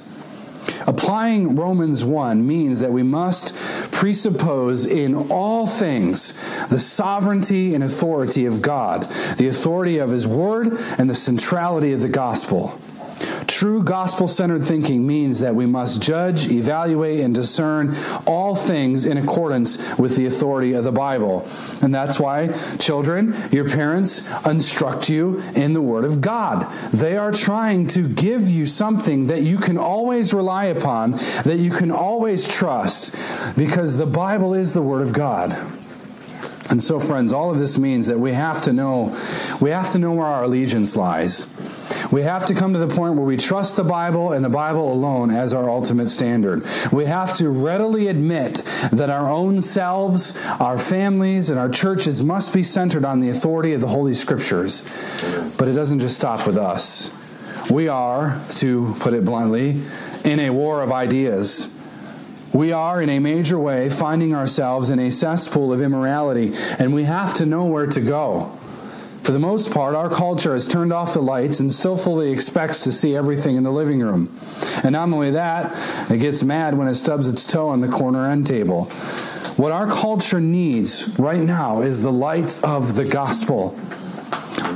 Applying 0.85 1.55
Romans 1.55 2.05
1 2.05 2.45
means 2.45 2.79
that 2.79 2.91
we 2.91 3.01
must 3.01 3.55
presuppose 3.99 4.85
in 4.85 5.29
all 5.29 5.67
things 5.67 6.31
the 6.67 6.79
sovereignty 6.79 7.75
and 7.75 7.83
authority 7.83 8.45
of 8.45 8.61
God, 8.61 9.01
the 9.37 9.49
authority 9.49 9.97
of 9.97 10.11
His 10.11 10.25
Word, 10.25 10.71
and 10.97 11.09
the 11.09 11.15
centrality 11.15 11.91
of 11.91 11.99
the 11.99 12.07
gospel. 12.07 12.79
True 13.59 13.83
gospel 13.83 14.25
centered 14.29 14.63
thinking 14.63 15.05
means 15.05 15.41
that 15.41 15.53
we 15.53 15.65
must 15.65 16.01
judge, 16.01 16.47
evaluate, 16.47 17.19
and 17.19 17.35
discern 17.35 17.93
all 18.25 18.55
things 18.55 19.05
in 19.05 19.17
accordance 19.17 19.97
with 19.99 20.15
the 20.15 20.25
authority 20.25 20.71
of 20.71 20.85
the 20.85 20.93
Bible. 20.93 21.45
And 21.81 21.93
that's 21.93 22.21
why, 22.21 22.53
children, 22.77 23.35
your 23.51 23.67
parents 23.67 24.25
instruct 24.45 25.09
you 25.09 25.41
in 25.55 25.73
the 25.73 25.81
Word 25.81 26.05
of 26.05 26.21
God. 26.21 26.71
They 26.93 27.17
are 27.17 27.33
trying 27.33 27.87
to 27.87 28.07
give 28.07 28.47
you 28.47 28.65
something 28.65 29.27
that 29.27 29.41
you 29.41 29.57
can 29.57 29.77
always 29.77 30.33
rely 30.33 30.67
upon, 30.67 31.11
that 31.43 31.57
you 31.59 31.71
can 31.71 31.91
always 31.91 32.47
trust, 32.47 33.57
because 33.57 33.97
the 33.97 34.07
Bible 34.07 34.53
is 34.53 34.73
the 34.73 34.81
Word 34.81 35.01
of 35.01 35.11
God. 35.11 35.51
And 36.69 36.83
so, 36.83 36.99
friends, 36.99 37.33
all 37.33 37.49
of 37.51 37.57
this 37.57 37.79
means 37.79 38.07
that 38.07 38.19
we 38.19 38.33
have 38.33 38.61
to 38.63 38.73
know, 38.73 39.17
we 39.59 39.71
have 39.71 39.91
to 39.91 39.99
know 39.99 40.13
where 40.13 40.27
our 40.27 40.43
allegiance 40.43 40.95
lies. 40.95 41.47
We 42.11 42.21
have 42.21 42.45
to 42.45 42.53
come 42.53 42.73
to 42.73 42.79
the 42.79 42.87
point 42.87 43.15
where 43.15 43.25
we 43.25 43.37
trust 43.37 43.75
the 43.75 43.83
Bible 43.83 44.31
and 44.31 44.45
the 44.45 44.49
Bible 44.49 44.91
alone 44.91 45.31
as 45.31 45.53
our 45.53 45.69
ultimate 45.69 46.07
standard. 46.07 46.63
We 46.91 47.05
have 47.05 47.33
to 47.35 47.49
readily 47.49 48.07
admit 48.07 48.63
that 48.91 49.09
our 49.09 49.29
own 49.29 49.61
selves, 49.61 50.37
our 50.59 50.77
families, 50.77 51.49
and 51.49 51.59
our 51.59 51.69
churches 51.69 52.23
must 52.23 52.53
be 52.53 52.63
centered 52.63 53.05
on 53.05 53.19
the 53.19 53.29
authority 53.29 53.73
of 53.73 53.81
the 53.81 53.87
Holy 53.87 54.13
Scriptures. 54.13 54.81
But 55.57 55.67
it 55.67 55.73
doesn't 55.73 55.99
just 55.99 56.17
stop 56.17 56.45
with 56.45 56.57
us. 56.57 57.11
We 57.69 57.87
are, 57.87 58.41
to 58.55 58.95
put 58.99 59.13
it 59.13 59.25
bluntly, 59.25 59.81
in 60.23 60.39
a 60.39 60.49
war 60.51 60.81
of 60.81 60.91
ideas. 60.91 61.75
We 62.53 62.71
are, 62.71 63.01
in 63.01 63.09
a 63.09 63.19
major 63.19 63.59
way, 63.59 63.89
finding 63.89 64.33
ourselves 64.33 64.89
in 64.89 64.99
a 64.99 65.11
cesspool 65.11 65.71
of 65.71 65.81
immorality, 65.81 66.51
and 66.79 66.93
we 66.93 67.03
have 67.03 67.33
to 67.35 67.45
know 67.45 67.65
where 67.65 67.87
to 67.87 68.01
go. 68.01 68.45
For 69.21 69.33
the 69.33 69.39
most 69.39 69.71
part, 69.71 69.93
our 69.93 70.09
culture 70.09 70.53
has 70.53 70.67
turned 70.67 70.91
off 70.91 71.13
the 71.13 71.21
lights 71.21 71.59
and 71.59 71.71
still 71.71 71.95
fully 71.95 72.31
expects 72.31 72.83
to 72.85 72.91
see 72.91 73.15
everything 73.15 73.57
in 73.57 73.63
the 73.63 73.71
living 73.71 73.99
room. 73.99 74.35
And 74.83 74.93
not 74.93 75.09
only 75.09 75.31
that, 75.31 76.09
it 76.09 76.17
gets 76.17 76.43
mad 76.43 76.75
when 76.75 76.87
it 76.87 76.95
stubs 76.95 77.29
its 77.29 77.45
toe 77.45 77.67
on 77.67 77.81
the 77.81 77.87
corner 77.87 78.25
end 78.25 78.47
table. 78.47 78.85
What 79.55 79.71
our 79.71 79.87
culture 79.87 80.39
needs 80.39 81.19
right 81.19 81.41
now 81.41 81.81
is 81.81 82.01
the 82.01 82.11
light 82.11 82.57
of 82.63 82.95
the 82.95 83.05
gospel. 83.05 83.77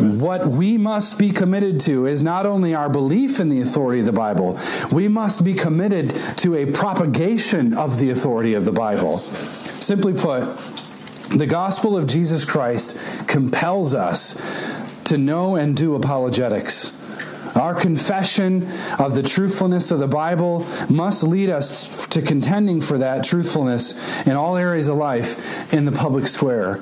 What 0.04 0.48
we 0.48 0.78
must 0.78 1.18
be 1.18 1.32
committed 1.32 1.80
to 1.82 2.06
is 2.06 2.22
not 2.22 2.46
only 2.46 2.76
our 2.76 2.90
belief 2.90 3.40
in 3.40 3.50
the 3.50 3.62
authority 3.62 4.02
of 4.02 4.06
the 4.06 4.12
Bible, 4.12 4.60
we 4.92 5.08
must 5.08 5.46
be 5.46 5.54
committed 5.54 6.10
to 6.38 6.56
a 6.56 6.66
propagation 6.72 7.74
of 7.74 8.00
the 8.00 8.10
authority 8.10 8.54
of 8.54 8.66
the 8.66 8.72
Bible. 8.72 9.20
Simply 9.20 10.14
put, 10.14 10.58
the 11.30 11.48
gospel 11.48 11.98
of 11.98 12.08
Jesus 12.08 12.46
Christ 12.46 13.28
compels 13.28 13.94
us 13.94 15.04
to 15.06 15.18
know 15.18 15.56
and 15.56 15.76
do 15.76 15.96
apologetics. 15.96 16.92
Our 17.64 17.74
confession 17.74 18.64
of 19.00 19.16
the 19.16 19.24
truthfulness 19.24 19.90
of 19.92 20.00
the 20.00 20.08
Bible 20.08 20.68
must 20.90 21.24
lead 21.24 21.50
us 21.50 22.08
to 22.08 22.22
contending 22.22 22.82
for 22.82 22.98
that 22.98 23.24
truthfulness 23.24 24.28
in 24.28 24.34
all 24.34 24.58
areas 24.58 24.90
of 24.90 24.98
life 24.98 25.74
in 25.74 25.86
the 25.86 25.94
public 25.94 26.28
square. 26.28 26.82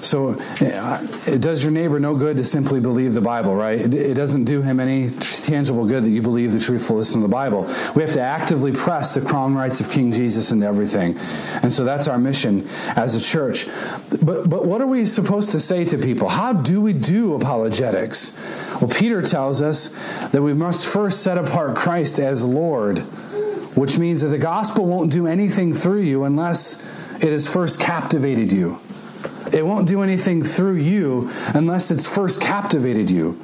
So 0.00 0.38
uh, 0.60 1.06
it 1.26 1.42
does 1.42 1.62
your 1.62 1.72
neighbor 1.72 1.98
no 1.98 2.14
good 2.14 2.38
to 2.38 2.44
simply 2.44 2.80
believe 2.80 3.12
the 3.12 3.20
Bible, 3.20 3.54
right? 3.54 3.78
It 3.78 4.14
doesn't 4.14 4.44
do 4.44 4.62
him 4.62 4.80
any 4.80 5.10
tangible 5.10 5.86
good 5.86 6.04
that 6.04 6.10
you 6.10 6.22
believe 6.22 6.52
the 6.52 6.60
truthfulness 6.60 7.14
in 7.14 7.20
the 7.20 7.28
Bible. 7.28 7.62
We 7.94 8.02
have 8.02 8.12
to 8.12 8.20
actively 8.20 8.72
press 8.72 9.14
the 9.14 9.20
crown 9.20 9.54
rights 9.54 9.80
of 9.80 9.90
King 9.90 10.10
Jesus 10.10 10.52
into 10.52 10.66
everything. 10.66 11.16
And 11.62 11.70
so 11.70 11.84
that's 11.84 12.08
our 12.08 12.18
mission 12.18 12.66
as 12.96 13.14
a 13.14 13.20
church. 13.20 13.66
But, 14.22 14.48
but 14.48 14.64
what 14.64 14.80
are 14.80 14.86
we 14.86 15.04
supposed 15.04 15.52
to 15.52 15.60
say 15.60 15.84
to 15.86 15.98
people? 15.98 16.28
How 16.28 16.52
do 16.52 16.80
we 16.80 16.92
do 16.94 17.34
apologetics? 17.34 18.32
Well, 18.80 18.90
Peter 18.90 19.22
tells 19.22 19.62
us 19.62 19.94
that 20.32 20.42
we 20.42 20.54
must 20.54 20.86
first 20.86 21.22
set 21.22 21.38
apart 21.38 21.76
Christ 21.76 22.18
as 22.18 22.44
Lord, 22.44 22.98
which 23.76 23.98
means 23.98 24.22
that 24.22 24.28
the 24.28 24.38
gospel 24.38 24.86
won't 24.86 25.12
do 25.12 25.26
anything 25.26 25.72
through 25.72 26.02
you 26.02 26.24
unless 26.24 26.82
it 27.22 27.30
has 27.30 27.52
first 27.52 27.80
captivated 27.80 28.52
you. 28.52 28.80
It 29.52 29.64
won't 29.64 29.86
do 29.86 30.02
anything 30.02 30.42
through 30.42 30.76
you 30.76 31.30
unless 31.54 31.90
it's 31.90 32.12
first 32.12 32.40
captivated 32.40 33.10
you. 33.10 33.38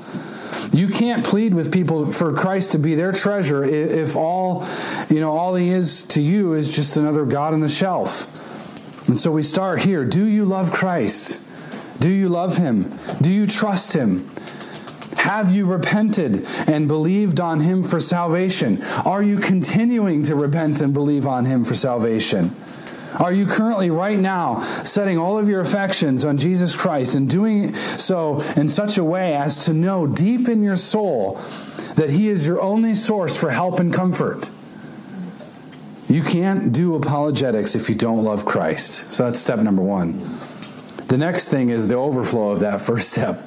You 0.73 0.89
can't 0.89 1.25
plead 1.25 1.55
with 1.55 1.73
people 1.73 2.11
for 2.11 2.33
Christ 2.33 2.73
to 2.73 2.79
be 2.79 2.95
their 2.95 3.13
treasure 3.13 3.63
if 3.63 4.17
all, 4.17 4.67
you 5.09 5.21
know, 5.21 5.33
all 5.33 5.55
he 5.55 5.71
is 5.71 6.03
to 6.05 6.21
you 6.21 6.55
is 6.55 6.75
just 6.75 6.97
another 6.97 7.25
God 7.25 7.55
on 7.55 7.61
the 7.61 7.69
shelf. 7.69 8.27
And 9.09 9.17
so 9.17 9.31
we 9.31 9.43
start 9.43 9.83
here. 9.83 10.05
Do 10.05 10.27
you 10.27 10.45
love 10.45 10.73
Christ? 10.73 11.47
Do 12.01 12.11
you 12.11 12.29
love 12.29 12.57
him? 12.57 12.97
Do 13.21 13.31
you 13.31 13.47
trust 13.47 13.93
him? 13.93 14.31
Have 15.21 15.55
you 15.55 15.67
repented 15.67 16.47
and 16.67 16.89
believed 16.89 17.41
on 17.41 17.61
him 17.61 17.83
for 17.83 18.01
salvation? 18.01 18.83
Are 19.05 19.23
you 19.23 19.39
continuing 19.39 20.23
to 20.25 20.35
repent 20.35 20.81
and 20.81 20.95
believe 20.95 21.27
on 21.27 21.45
him 21.45 21.63
for 21.63 21.75
salvation? 21.75 22.57
Are 23.19 23.31
you 23.31 23.45
currently, 23.45 23.91
right 23.91 24.19
now, 24.19 24.61
setting 24.61 25.19
all 25.19 25.39
of 25.39 25.47
your 25.47 25.61
affections 25.61 26.25
on 26.25 26.39
Jesus 26.39 26.75
Christ 26.75 27.15
and 27.15 27.29
doing 27.29 27.75
so 27.75 28.41
in 28.57 28.71
such 28.71 28.97
a 28.97 29.05
way 29.05 29.35
as 29.35 29.67
to 29.67 29.75
know 29.75 30.07
deep 30.07 30.49
in 30.49 30.63
your 30.63 30.77
soul 30.77 31.35
that 31.97 32.09
He 32.09 32.31
is 32.31 32.47
your 32.47 32.63
only 32.63 32.95
source 32.95 33.39
for 33.39 33.51
help 33.51 33.79
and 33.79 33.93
comfort? 33.93 34.49
You 36.09 36.23
can't 36.23 36.73
do 36.73 36.95
apologetics 36.95 37.77
if 37.77 37.91
you 37.91 37.95
don't 37.95 38.25
love 38.25 38.47
Christ. 38.47 39.13
So 39.13 39.25
that's 39.25 39.39
step 39.39 39.59
number 39.59 39.83
one. 39.83 40.19
The 41.09 41.19
next 41.19 41.51
thing 41.51 41.69
is 41.69 41.89
the 41.89 41.97
overflow 41.97 42.53
of 42.53 42.61
that 42.61 42.81
first 42.81 43.11
step. 43.11 43.47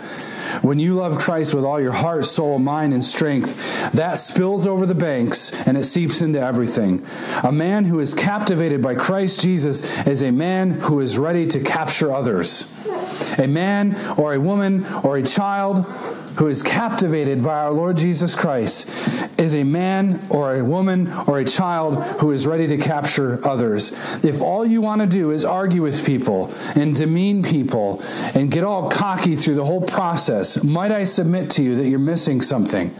When 0.62 0.80
you 0.80 0.96
love 0.96 1.18
Christ 1.18 1.54
with 1.54 1.66
all 1.66 1.80
your 1.80 1.92
heart, 1.92 2.26
soul, 2.26 2.60
mind, 2.60 2.94
and 2.94 3.04
strength, 3.04 3.92
that 3.94 4.14
spills 4.14 4.68
over 4.68 4.86
the 4.86 4.96
banks 4.96 5.68
and 5.68 5.78
it 5.78 5.86
seeps 5.86 6.22
into 6.22 6.40
everything. 6.40 7.06
A 7.44 7.52
man 7.52 7.86
who 7.86 8.00
is 8.00 8.14
captivated 8.14 8.82
by 8.82 8.96
Christ 8.96 9.42
Jesus 9.42 10.06
is 10.08 10.22
a 10.22 10.32
man 10.32 10.72
who 10.72 11.00
is 11.00 11.18
ready 11.18 11.48
to 11.48 11.60
capture 11.60 12.12
others. 12.12 12.70
A 13.38 13.48
man 13.48 13.96
or 14.18 14.34
a 14.34 14.40
woman 14.40 14.86
or 15.04 15.18
a 15.18 15.24
child 15.24 15.86
who 16.38 16.48
is 16.48 16.64
captivated 16.64 17.44
by 17.44 17.60
our 17.60 17.72
Lord 17.72 17.98
Jesus 17.98 18.36
Christ 18.36 19.40
is 19.40 19.54
a 19.56 19.64
man 19.64 20.20
or 20.30 20.56
a 20.56 20.64
woman 20.64 21.12
or 21.28 21.40
a 21.40 21.46
child 21.46 22.02
who 22.22 22.32
is 22.32 22.48
ready 22.48 22.68
to 22.68 22.78
capture 22.78 23.46
others. 23.48 23.92
If 24.24 24.42
all 24.42 24.66
you 24.66 24.82
want 24.82 25.02
to 25.02 25.08
do 25.08 25.32
is 25.32 25.46
argue 25.46 25.82
with 25.82 26.06
people 26.06 26.54
and 26.76 26.96
demean 26.96 27.44
people 27.44 28.02
and 28.36 28.52
get 28.52 28.64
all 28.64 28.90
cocky 28.90 29.36
through 29.36 29.56
the 29.56 29.66
whole 29.66 29.82
process, 29.82 30.64
might 30.64 30.92
I 30.92 31.04
submit 31.04 31.52
to 31.52 31.64
you 31.64 31.76
that 31.76 31.88
you're 31.88 32.00
missing 32.00 32.42
something? 32.42 32.94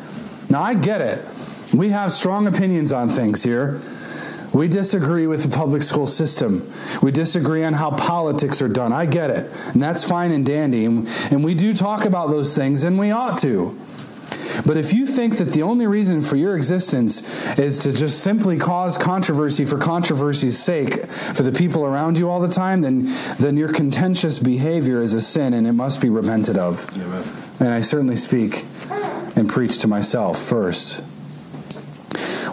Now, 0.50 0.62
I 0.62 0.76
get 0.76 1.02
it. 1.02 1.26
We 1.74 1.90
have 1.90 2.12
strong 2.12 2.46
opinions 2.46 2.94
on 2.94 3.10
things 3.10 3.44
here. 3.44 3.82
We 4.54 4.68
disagree 4.68 5.28
with 5.28 5.44
the 5.44 5.56
public 5.56 5.82
school 5.82 6.08
system. 6.08 6.72
We 7.02 7.12
disagree 7.12 7.64
on 7.64 7.74
how 7.74 7.92
politics 7.92 8.62
are 8.62 8.70
done. 8.70 8.94
I 8.94 9.06
get 9.06 9.30
it. 9.30 9.52
And 9.74 9.82
that's 9.82 10.04
fine 10.04 10.32
and 10.32 10.46
dandy. 10.46 10.86
And 10.86 11.44
we 11.44 11.56
do 11.56 11.74
talk 11.74 12.06
about 12.06 12.30
those 12.30 12.56
things, 12.56 12.84
and 12.84 13.00
we 13.00 13.12
ought 13.12 13.38
to. 13.40 13.78
But 14.66 14.78
if 14.78 14.94
you 14.94 15.06
think 15.06 15.38
that 15.38 15.50
the 15.50 15.64
only 15.64 15.88
reason 15.88 16.22
for 16.22 16.36
your 16.36 16.56
existence 16.56 17.58
is 17.58 17.80
to 17.80 17.92
just 17.92 18.24
simply 18.24 18.58
cause 18.58 18.98
controversy 18.98 19.66
for 19.66 19.78
controversy's 19.78 20.62
sake 20.62 21.06
for 21.06 21.44
the 21.44 21.52
people 21.52 21.86
around 21.86 22.18
you 22.18 22.30
all 22.30 22.40
the 22.40 22.48
time, 22.48 22.82
then, 22.82 23.08
then 23.40 23.58
your 23.58 23.72
contentious 23.72 24.40
behavior 24.40 25.02
is 25.02 25.14
a 25.14 25.22
sin 25.22 25.54
and 25.54 25.68
it 25.68 25.74
must 25.74 26.02
be 26.02 26.10
repented 26.10 26.58
of. 26.58 26.88
Amen. 26.96 27.24
And 27.60 27.70
I 27.70 27.82
certainly 27.82 28.16
speak 28.16 28.66
and 29.36 29.50
preach 29.50 29.80
to 29.80 29.88
myself 29.88 30.40
first. 30.40 31.04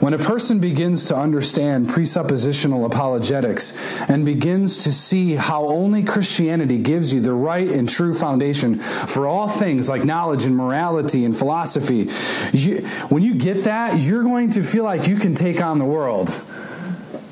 When 0.01 0.15
a 0.15 0.19
person 0.19 0.61
begins 0.61 1.05
to 1.07 1.17
understand 1.17 1.87
presuppositional 1.87 2.87
apologetics 2.87 4.01
and 4.09 4.25
begins 4.25 4.85
to 4.85 4.93
see 4.93 5.35
how 5.35 5.67
only 5.69 6.03
Christianity 6.03 6.79
gives 6.79 7.13
you 7.13 7.21
the 7.21 7.35
right 7.35 7.69
and 7.69 7.87
true 7.87 8.15
foundation 8.15 8.79
for 8.79 9.27
all 9.27 9.47
things 9.47 9.91
like 9.91 10.05
knowledge 10.05 10.47
and 10.47 10.57
morality 10.57 11.27
and 11.27 11.37
philosophy, 11.37 12.09
you, 12.53 12.79
when 13.11 13.23
you 13.23 13.35
get 13.35 13.65
that, 13.65 14.01
you're 14.01 14.23
going 14.23 14.51
to 14.51 14.63
feel 14.63 14.85
like 14.85 15.07
you 15.07 15.17
can 15.17 15.35
take 15.35 15.63
on 15.63 15.79
the 15.79 15.85
world 15.85 16.31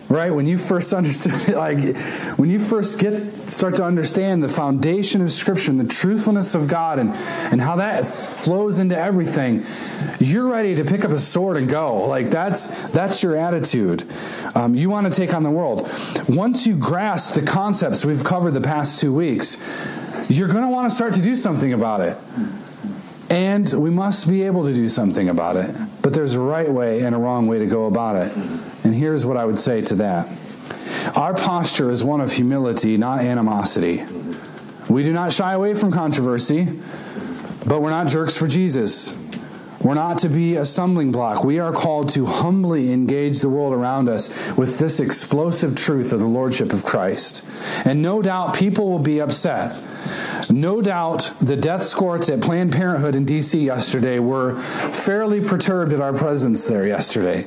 right? 0.08 0.30
When 0.30 0.46
you 0.46 0.58
first 0.58 0.92
understood 0.92 1.48
it 1.48 1.56
like 1.56 1.78
when 2.38 2.50
you 2.50 2.58
first 2.58 2.98
get 2.98 3.22
start 3.48 3.76
to 3.76 3.84
understand 3.84 4.42
the 4.42 4.48
foundation 4.48 5.20
of 5.20 5.30
scripture 5.30 5.70
and 5.70 5.80
the 5.80 5.86
truthfulness 5.86 6.54
of 6.54 6.68
god 6.68 6.98
and 6.98 7.10
and 7.52 7.60
how 7.60 7.76
that 7.76 8.06
flows 8.06 8.78
into 8.78 8.96
everything 8.96 9.64
you're 10.18 10.50
ready 10.50 10.74
to 10.74 10.84
pick 10.84 11.04
up 11.04 11.10
a 11.10 11.18
sword 11.18 11.56
and 11.56 11.68
go. 11.68 12.06
Like 12.06 12.30
that's 12.30 12.88
that's 12.90 13.22
your 13.22 13.36
attitude 13.36 14.04
um, 14.54 14.74
you 14.74 14.90
want 14.90 15.12
to 15.12 15.12
take 15.12 15.34
on 15.34 15.42
the 15.42 15.50
world. 15.50 15.88
Once 16.28 16.66
you 16.66 16.76
grasp 16.76 17.34
the 17.34 17.42
concepts 17.42 18.04
we've 18.04 18.24
covered 18.24 18.52
the 18.52 18.60
past 18.60 19.00
two 19.00 19.12
weeks 19.12 19.56
you're 20.30 20.48
going 20.48 20.62
to 20.62 20.68
want 20.68 20.88
to 20.88 20.94
start 20.94 21.12
to 21.14 21.22
do 21.22 21.34
something 21.34 21.72
about 21.72 22.00
it 22.00 22.16
and 23.30 23.70
we 23.72 23.90
must 23.90 24.28
be 24.28 24.42
able 24.42 24.64
to 24.64 24.74
do 24.74 24.88
something 24.88 25.28
about 25.28 25.56
it. 25.56 25.74
But 26.02 26.14
there's 26.14 26.34
a 26.34 26.40
right 26.40 26.70
way 26.70 27.00
and 27.02 27.14
a 27.14 27.18
wrong 27.18 27.46
way 27.46 27.58
to 27.58 27.66
go 27.66 27.86
about 27.86 28.16
it. 28.16 28.34
And 28.84 28.94
here's 28.94 29.26
what 29.26 29.36
I 29.36 29.44
would 29.44 29.58
say 29.58 29.82
to 29.82 29.94
that 29.96 30.28
Our 31.14 31.34
posture 31.34 31.90
is 31.90 32.02
one 32.02 32.20
of 32.20 32.32
humility, 32.32 32.96
not 32.96 33.20
animosity. 33.20 34.04
We 34.88 35.02
do 35.02 35.12
not 35.12 35.32
shy 35.32 35.52
away 35.52 35.74
from 35.74 35.92
controversy, 35.92 36.64
but 37.66 37.82
we're 37.82 37.90
not 37.90 38.08
jerks 38.08 38.36
for 38.36 38.48
Jesus. 38.48 39.27
We're 39.88 39.94
not 39.94 40.18
to 40.18 40.28
be 40.28 40.54
a 40.56 40.66
stumbling 40.66 41.12
block. 41.12 41.44
We 41.44 41.60
are 41.60 41.72
called 41.72 42.10
to 42.10 42.26
humbly 42.26 42.92
engage 42.92 43.40
the 43.40 43.48
world 43.48 43.72
around 43.72 44.10
us 44.10 44.54
with 44.54 44.78
this 44.78 45.00
explosive 45.00 45.76
truth 45.76 46.12
of 46.12 46.20
the 46.20 46.26
Lordship 46.26 46.74
of 46.74 46.84
Christ. 46.84 47.42
And 47.86 48.02
no 48.02 48.20
doubt 48.20 48.54
people 48.54 48.90
will 48.90 48.98
be 48.98 49.18
upset. 49.18 49.82
No 50.50 50.82
doubt 50.82 51.32
the 51.40 51.56
death 51.56 51.84
squads 51.84 52.28
at 52.28 52.42
Planned 52.42 52.72
Parenthood 52.72 53.14
in 53.14 53.24
D.C. 53.24 53.64
yesterday 53.64 54.18
were 54.18 54.56
fairly 54.56 55.40
perturbed 55.40 55.94
at 55.94 56.02
our 56.02 56.12
presence 56.12 56.66
there 56.66 56.86
yesterday. 56.86 57.46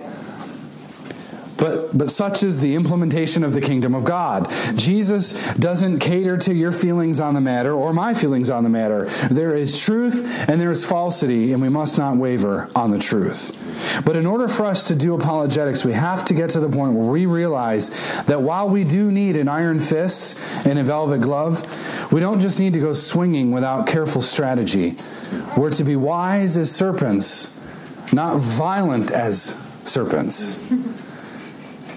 But, 1.61 1.95
but 1.95 2.09
such 2.09 2.41
is 2.41 2.59
the 2.59 2.73
implementation 2.73 3.43
of 3.43 3.53
the 3.53 3.61
kingdom 3.61 3.93
of 3.93 4.03
God. 4.03 4.49
Jesus 4.75 5.53
doesn't 5.53 5.99
cater 5.99 6.35
to 6.37 6.55
your 6.55 6.71
feelings 6.71 7.21
on 7.21 7.35
the 7.35 7.41
matter 7.41 7.71
or 7.71 7.93
my 7.93 8.15
feelings 8.15 8.49
on 8.49 8.63
the 8.63 8.69
matter. 8.69 9.05
There 9.29 9.53
is 9.53 9.79
truth 9.79 10.49
and 10.49 10.59
there 10.59 10.71
is 10.71 10.83
falsity, 10.83 11.53
and 11.53 11.61
we 11.61 11.69
must 11.69 11.99
not 11.99 12.17
waver 12.17 12.67
on 12.75 12.89
the 12.89 12.97
truth. 12.97 14.01
But 14.03 14.15
in 14.15 14.25
order 14.25 14.47
for 14.47 14.65
us 14.65 14.87
to 14.87 14.95
do 14.95 15.13
apologetics, 15.13 15.85
we 15.85 15.93
have 15.93 16.25
to 16.25 16.33
get 16.33 16.49
to 16.51 16.59
the 16.59 16.69
point 16.69 16.95
where 16.95 17.07
we 17.07 17.27
realize 17.27 18.23
that 18.23 18.41
while 18.41 18.67
we 18.67 18.83
do 18.83 19.11
need 19.11 19.37
an 19.37 19.47
iron 19.47 19.77
fist 19.77 20.39
and 20.65 20.79
a 20.79 20.83
velvet 20.83 21.21
glove, 21.21 22.11
we 22.11 22.19
don't 22.19 22.39
just 22.39 22.59
need 22.59 22.73
to 22.73 22.79
go 22.79 22.93
swinging 22.93 23.51
without 23.51 23.85
careful 23.85 24.23
strategy. 24.23 24.95
We're 25.55 25.69
to 25.71 25.83
be 25.83 25.95
wise 25.95 26.57
as 26.57 26.71
serpents, 26.71 27.55
not 28.11 28.39
violent 28.39 29.11
as 29.11 29.55
serpents. 29.85 30.59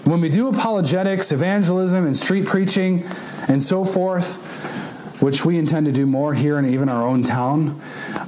When 0.04 0.20
we 0.20 0.28
do 0.28 0.48
apologetics, 0.48 1.32
evangelism, 1.32 2.04
and 2.04 2.14
street 2.14 2.44
preaching, 2.44 3.04
and 3.48 3.62
so 3.62 3.84
forth, 3.84 4.36
which 5.22 5.46
we 5.46 5.56
intend 5.56 5.86
to 5.86 5.92
do 5.92 6.04
more 6.04 6.34
here 6.34 6.58
in 6.58 6.66
even 6.66 6.90
our 6.90 7.06
own 7.06 7.22
town, 7.22 7.80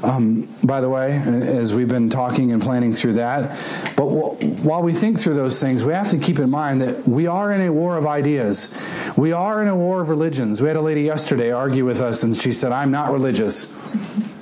um, 0.03 0.49
by 0.65 0.81
the 0.81 0.89
way, 0.89 1.13
as 1.13 1.75
we've 1.75 1.89
been 1.89 2.09
talking 2.09 2.51
and 2.51 2.63
planning 2.63 2.95
through 2.95 3.15
that. 3.15 3.51
But 3.95 4.09
w- 4.09 4.55
while 4.63 4.83
we 4.83 4.95
think 4.95 5.19
through 5.19 5.35
those 5.35 5.61
things, 5.61 5.85
we 5.85 5.93
have 5.93 6.09
to 6.09 6.19
keep 6.19 6.39
in 6.39 6.49
mind 6.49 6.81
that 6.81 7.07
we 7.07 7.27
are 7.27 7.53
in 7.53 7.61
a 7.61 7.71
war 7.71 7.99
of 7.99 8.07
ideas. 8.07 8.75
We 9.19 9.33
are 9.33 9.61
in 9.61 9.69
a 9.69 9.77
war 9.77 10.01
of 10.01 10.09
religions. 10.09 10.63
We 10.63 10.69
had 10.69 10.77
a 10.77 10.81
lady 10.81 11.03
yesterday 11.03 11.51
argue 11.51 11.85
with 11.85 12.01
us, 12.01 12.23
and 12.23 12.35
she 12.35 12.53
said, 12.53 12.73
I'm 12.73 12.91
not 12.91 13.13
religious. 13.13 13.71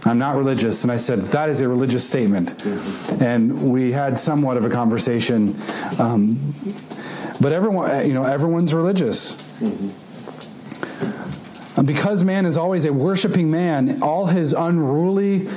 I'm 0.06 0.18
not 0.18 0.36
religious. 0.36 0.84
And 0.84 0.92
I 0.92 0.96
said, 0.96 1.20
that 1.20 1.48
is 1.48 1.62
a 1.62 1.68
religious 1.68 2.06
statement. 2.06 2.64
And 3.20 3.72
we 3.72 3.90
had 3.90 4.18
somewhat 4.18 4.56
of 4.56 4.64
a 4.64 4.70
conversation. 4.70 5.56
Um, 5.98 6.54
but 7.40 7.52
everyone, 7.52 7.90
eh, 7.90 8.02
you 8.04 8.12
know, 8.12 8.24
everyone's 8.24 8.74
religious. 8.74 9.34
Mm-hmm. 9.60 9.90
Because 11.84 12.22
man 12.24 12.46
is 12.46 12.56
always 12.56 12.84
a 12.84 12.92
worshiping 12.92 13.50
man, 13.50 14.00
all 14.02 14.26
his 14.26 14.52
unruly 14.52 15.48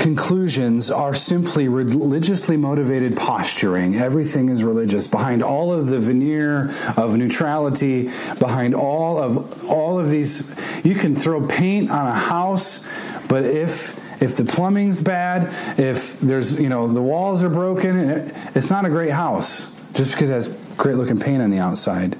conclusions 0.00 0.90
are 0.90 1.12
simply 1.14 1.68
religiously 1.68 2.56
motivated 2.56 3.16
posturing. 3.16 3.94
Everything 3.96 4.48
is 4.48 4.64
religious. 4.64 5.06
Behind 5.06 5.42
all 5.42 5.72
of 5.72 5.88
the 5.88 6.00
veneer 6.00 6.70
of 6.96 7.16
neutrality, 7.16 8.08
behind 8.38 8.74
all 8.74 9.18
of 9.18 9.64
all 9.70 9.98
of 9.98 10.08
these, 10.10 10.84
you 10.84 10.94
can 10.94 11.14
throw 11.14 11.46
paint 11.46 11.90
on 11.90 12.06
a 12.06 12.14
house, 12.14 12.80
but 13.28 13.44
if 13.44 13.94
if 14.22 14.36
the 14.36 14.44
plumbing's 14.44 15.00
bad, 15.00 15.48
if 15.78 16.18
there's 16.20 16.60
you 16.60 16.70
know 16.70 16.88
the 16.88 17.02
walls 17.02 17.44
are 17.44 17.50
broken, 17.50 18.10
eh, 18.10 18.50
it's 18.54 18.70
not 18.70 18.84
a 18.86 18.88
great 18.88 19.12
house 19.12 19.76
just 19.92 20.12
because 20.12 20.30
it 20.30 20.34
has 20.34 20.48
great 20.80 20.96
looking 20.96 21.18
paint 21.18 21.42
on 21.42 21.50
the 21.50 21.58
outside. 21.58 22.16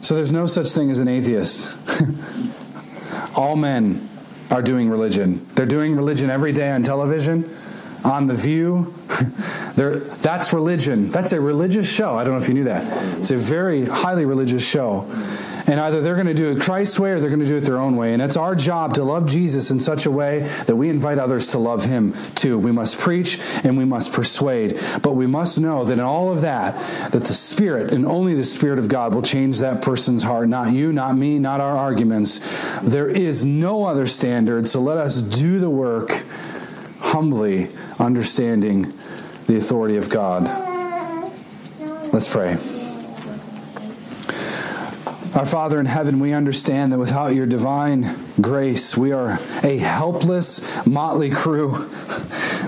So 0.00 0.16
there's 0.16 0.32
no 0.32 0.46
such 0.46 0.66
thing 0.70 0.90
as 0.90 0.98
an 0.98 1.06
atheist. 1.06 1.78
All 3.36 3.54
men 3.54 4.08
are 4.50 4.62
doing 4.62 4.90
religion. 4.90 5.46
They're 5.54 5.64
doing 5.64 5.94
religion 5.94 6.28
every 6.28 6.50
day 6.50 6.72
on 6.72 6.82
television, 6.82 7.48
on 8.04 8.26
The 8.26 8.34
View. 8.34 8.92
that's 9.76 10.52
religion. 10.52 11.10
That's 11.10 11.30
a 11.30 11.40
religious 11.40 11.90
show. 11.90 12.16
I 12.16 12.24
don't 12.24 12.32
know 12.32 12.42
if 12.42 12.48
you 12.48 12.54
knew 12.54 12.64
that. 12.64 12.84
It's 13.18 13.30
a 13.30 13.36
very 13.36 13.84
highly 13.84 14.24
religious 14.24 14.68
show. 14.68 15.06
And 15.66 15.80
either 15.80 16.00
they're 16.00 16.14
going 16.14 16.26
to 16.26 16.34
do 16.34 16.50
it 16.50 16.60
Christ's 16.60 16.98
way 16.98 17.12
or 17.12 17.20
they're 17.20 17.30
going 17.30 17.40
to 17.40 17.46
do 17.46 17.56
it 17.56 17.60
their 17.60 17.78
own 17.78 17.96
way. 17.96 18.12
And 18.12 18.22
it's 18.22 18.36
our 18.36 18.54
job 18.54 18.94
to 18.94 19.04
love 19.04 19.26
Jesus 19.26 19.70
in 19.70 19.78
such 19.78 20.06
a 20.06 20.10
way 20.10 20.40
that 20.66 20.76
we 20.76 20.88
invite 20.88 21.18
others 21.18 21.48
to 21.48 21.58
love 21.58 21.84
him 21.84 22.12
too. 22.34 22.58
We 22.58 22.72
must 22.72 22.98
preach 22.98 23.38
and 23.64 23.76
we 23.76 23.84
must 23.84 24.12
persuade. 24.12 24.80
But 25.02 25.14
we 25.14 25.26
must 25.26 25.60
know 25.60 25.84
that 25.84 25.94
in 25.94 26.00
all 26.00 26.30
of 26.30 26.42
that, 26.42 26.74
that 27.10 27.22
the 27.22 27.34
Spirit 27.34 27.92
and 27.92 28.04
only 28.06 28.34
the 28.34 28.44
Spirit 28.44 28.78
of 28.78 28.88
God 28.88 29.14
will 29.14 29.22
change 29.22 29.58
that 29.58 29.82
person's 29.82 30.22
heart. 30.22 30.48
Not 30.48 30.72
you, 30.72 30.92
not 30.92 31.16
me, 31.16 31.38
not 31.38 31.60
our 31.60 31.76
arguments. 31.76 32.80
There 32.80 33.08
is 33.08 33.44
no 33.44 33.84
other 33.84 34.06
standard. 34.06 34.66
So 34.66 34.80
let 34.80 34.98
us 34.98 35.20
do 35.20 35.58
the 35.58 35.70
work 35.70 36.24
humbly, 37.00 37.68
understanding 37.98 38.92
the 39.46 39.56
authority 39.56 39.96
of 39.96 40.08
God. 40.08 40.44
Let's 42.12 42.28
pray. 42.28 42.79
Our 45.32 45.46
Father 45.46 45.78
in 45.78 45.86
heaven, 45.86 46.18
we 46.18 46.32
understand 46.32 46.92
that 46.92 46.98
without 46.98 47.28
your 47.28 47.46
divine 47.46 48.16
grace, 48.40 48.96
we 48.96 49.12
are 49.12 49.38
a 49.62 49.78
helpless 49.78 50.84
motley 50.84 51.30
crew. 51.30 51.88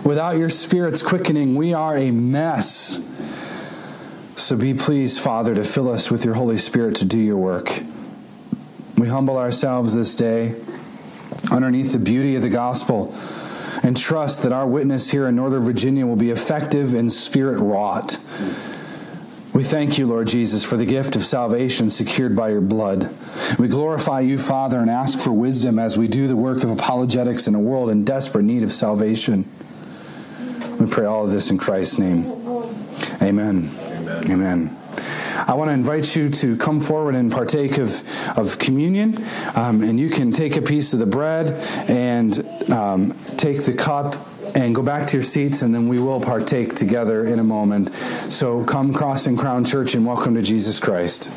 Without 0.05 0.37
your 0.37 0.49
Spirit's 0.49 1.03
quickening, 1.03 1.57
we 1.57 1.75
are 1.75 1.97
a 1.97 2.13
mess. 2.13 3.01
So 4.37 4.57
be 4.57 4.75
pleased, 4.75 5.21
Father, 5.21 5.57
to 5.57 5.65
fill 5.65 5.91
us 5.91 6.09
with 6.09 6.25
your 6.25 6.35
Holy 6.35 6.57
Spirit 6.57 6.95
to 6.97 7.05
do 7.05 7.19
your 7.19 7.37
work. 7.37 7.83
We 8.97 9.09
humble 9.09 9.39
ourselves 9.39 9.95
this 9.95 10.15
day 10.15 10.55
underneath 11.51 11.93
the 11.93 11.99
beauty 11.99 12.37
of 12.37 12.43
the 12.43 12.49
gospel 12.49 13.13
and 13.83 13.97
trust 13.97 14.45
that 14.45 14.53
our 14.53 14.69
witness 14.69 15.11
here 15.11 15.27
in 15.27 15.35
Northern 15.35 15.63
Virginia 15.63 16.07
will 16.07 16.17
be 16.17 16.31
effective 16.31 16.95
and 16.95 17.11
spirit 17.11 17.59
wrought. 17.59 18.19
We 19.55 19.65
thank 19.65 19.99
you, 19.99 20.07
Lord 20.07 20.29
Jesus, 20.29 20.65
for 20.65 20.79
the 20.79 20.87
gift 20.87 21.15
of 21.15 21.23
salvation 21.23 21.91
secured 21.91 22.35
by 22.35 22.49
your 22.49 22.63
blood. 22.63 23.15
We 23.59 23.69
glorify 23.69 24.21
you, 24.21 24.39
Father, 24.39 24.79
and 24.79 24.89
ask 24.89 25.21
for 25.21 25.31
wisdom 25.31 25.79
as 25.79 25.99
we 25.99 26.09
do 26.09 26.27
the 26.27 26.37
work 26.37 26.65
of 26.65 26.71
apologetics 26.71 27.47
in 27.47 27.55
a 27.55 27.61
world 27.61 27.91
in 27.91 28.03
desperate 28.03 28.45
need 28.45 28.63
of 28.63 28.73
salvation. 28.73 29.45
We 30.81 30.87
pray 30.87 31.05
all 31.05 31.27
of 31.27 31.33
this 31.33 31.51
in 31.51 31.59
Christ's 31.59 31.99
name. 31.99 32.25
Amen. 33.21 33.69
Amen. 33.69 34.31
Amen. 34.31 34.77
I 35.47 35.55
want 35.55 35.69
to 35.69 35.73
invite 35.73 36.17
you 36.17 36.31
to 36.31 36.57
come 36.57 36.81
forward 36.81 37.15
and 37.15 37.31
partake 37.31 37.77
of, 37.77 38.03
of 38.39 38.59
communion. 38.59 39.23
Um, 39.55 39.83
and 39.83 40.01
you 40.01 40.09
can 40.09 40.33
take 40.33 40.57
a 40.57 40.63
piece 40.63 40.95
of 40.95 40.99
the 40.99 41.07
bread 41.07 41.49
and 41.91 42.39
um, 42.73 43.13
take 43.37 43.65
the 43.65 43.75
cup 43.75 44.15
and 44.55 44.75
go 44.75 44.83
back 44.83 45.07
to 45.09 45.17
your 45.17 45.23
seats, 45.23 45.63
and 45.63 45.75
then 45.75 45.89
we 45.89 45.99
will 45.99 46.21
partake 46.21 46.75
together 46.75 47.25
in 47.25 47.39
a 47.39 47.45
moment. 47.45 47.93
So 47.93 48.65
come, 48.65 48.93
Cross 48.93 49.27
and 49.27 49.39
Crown 49.39 49.65
Church, 49.65 49.95
and 49.95 50.07
welcome 50.07 50.35
to 50.35 50.43
Jesus 50.43 50.79
Christ. 50.79 51.33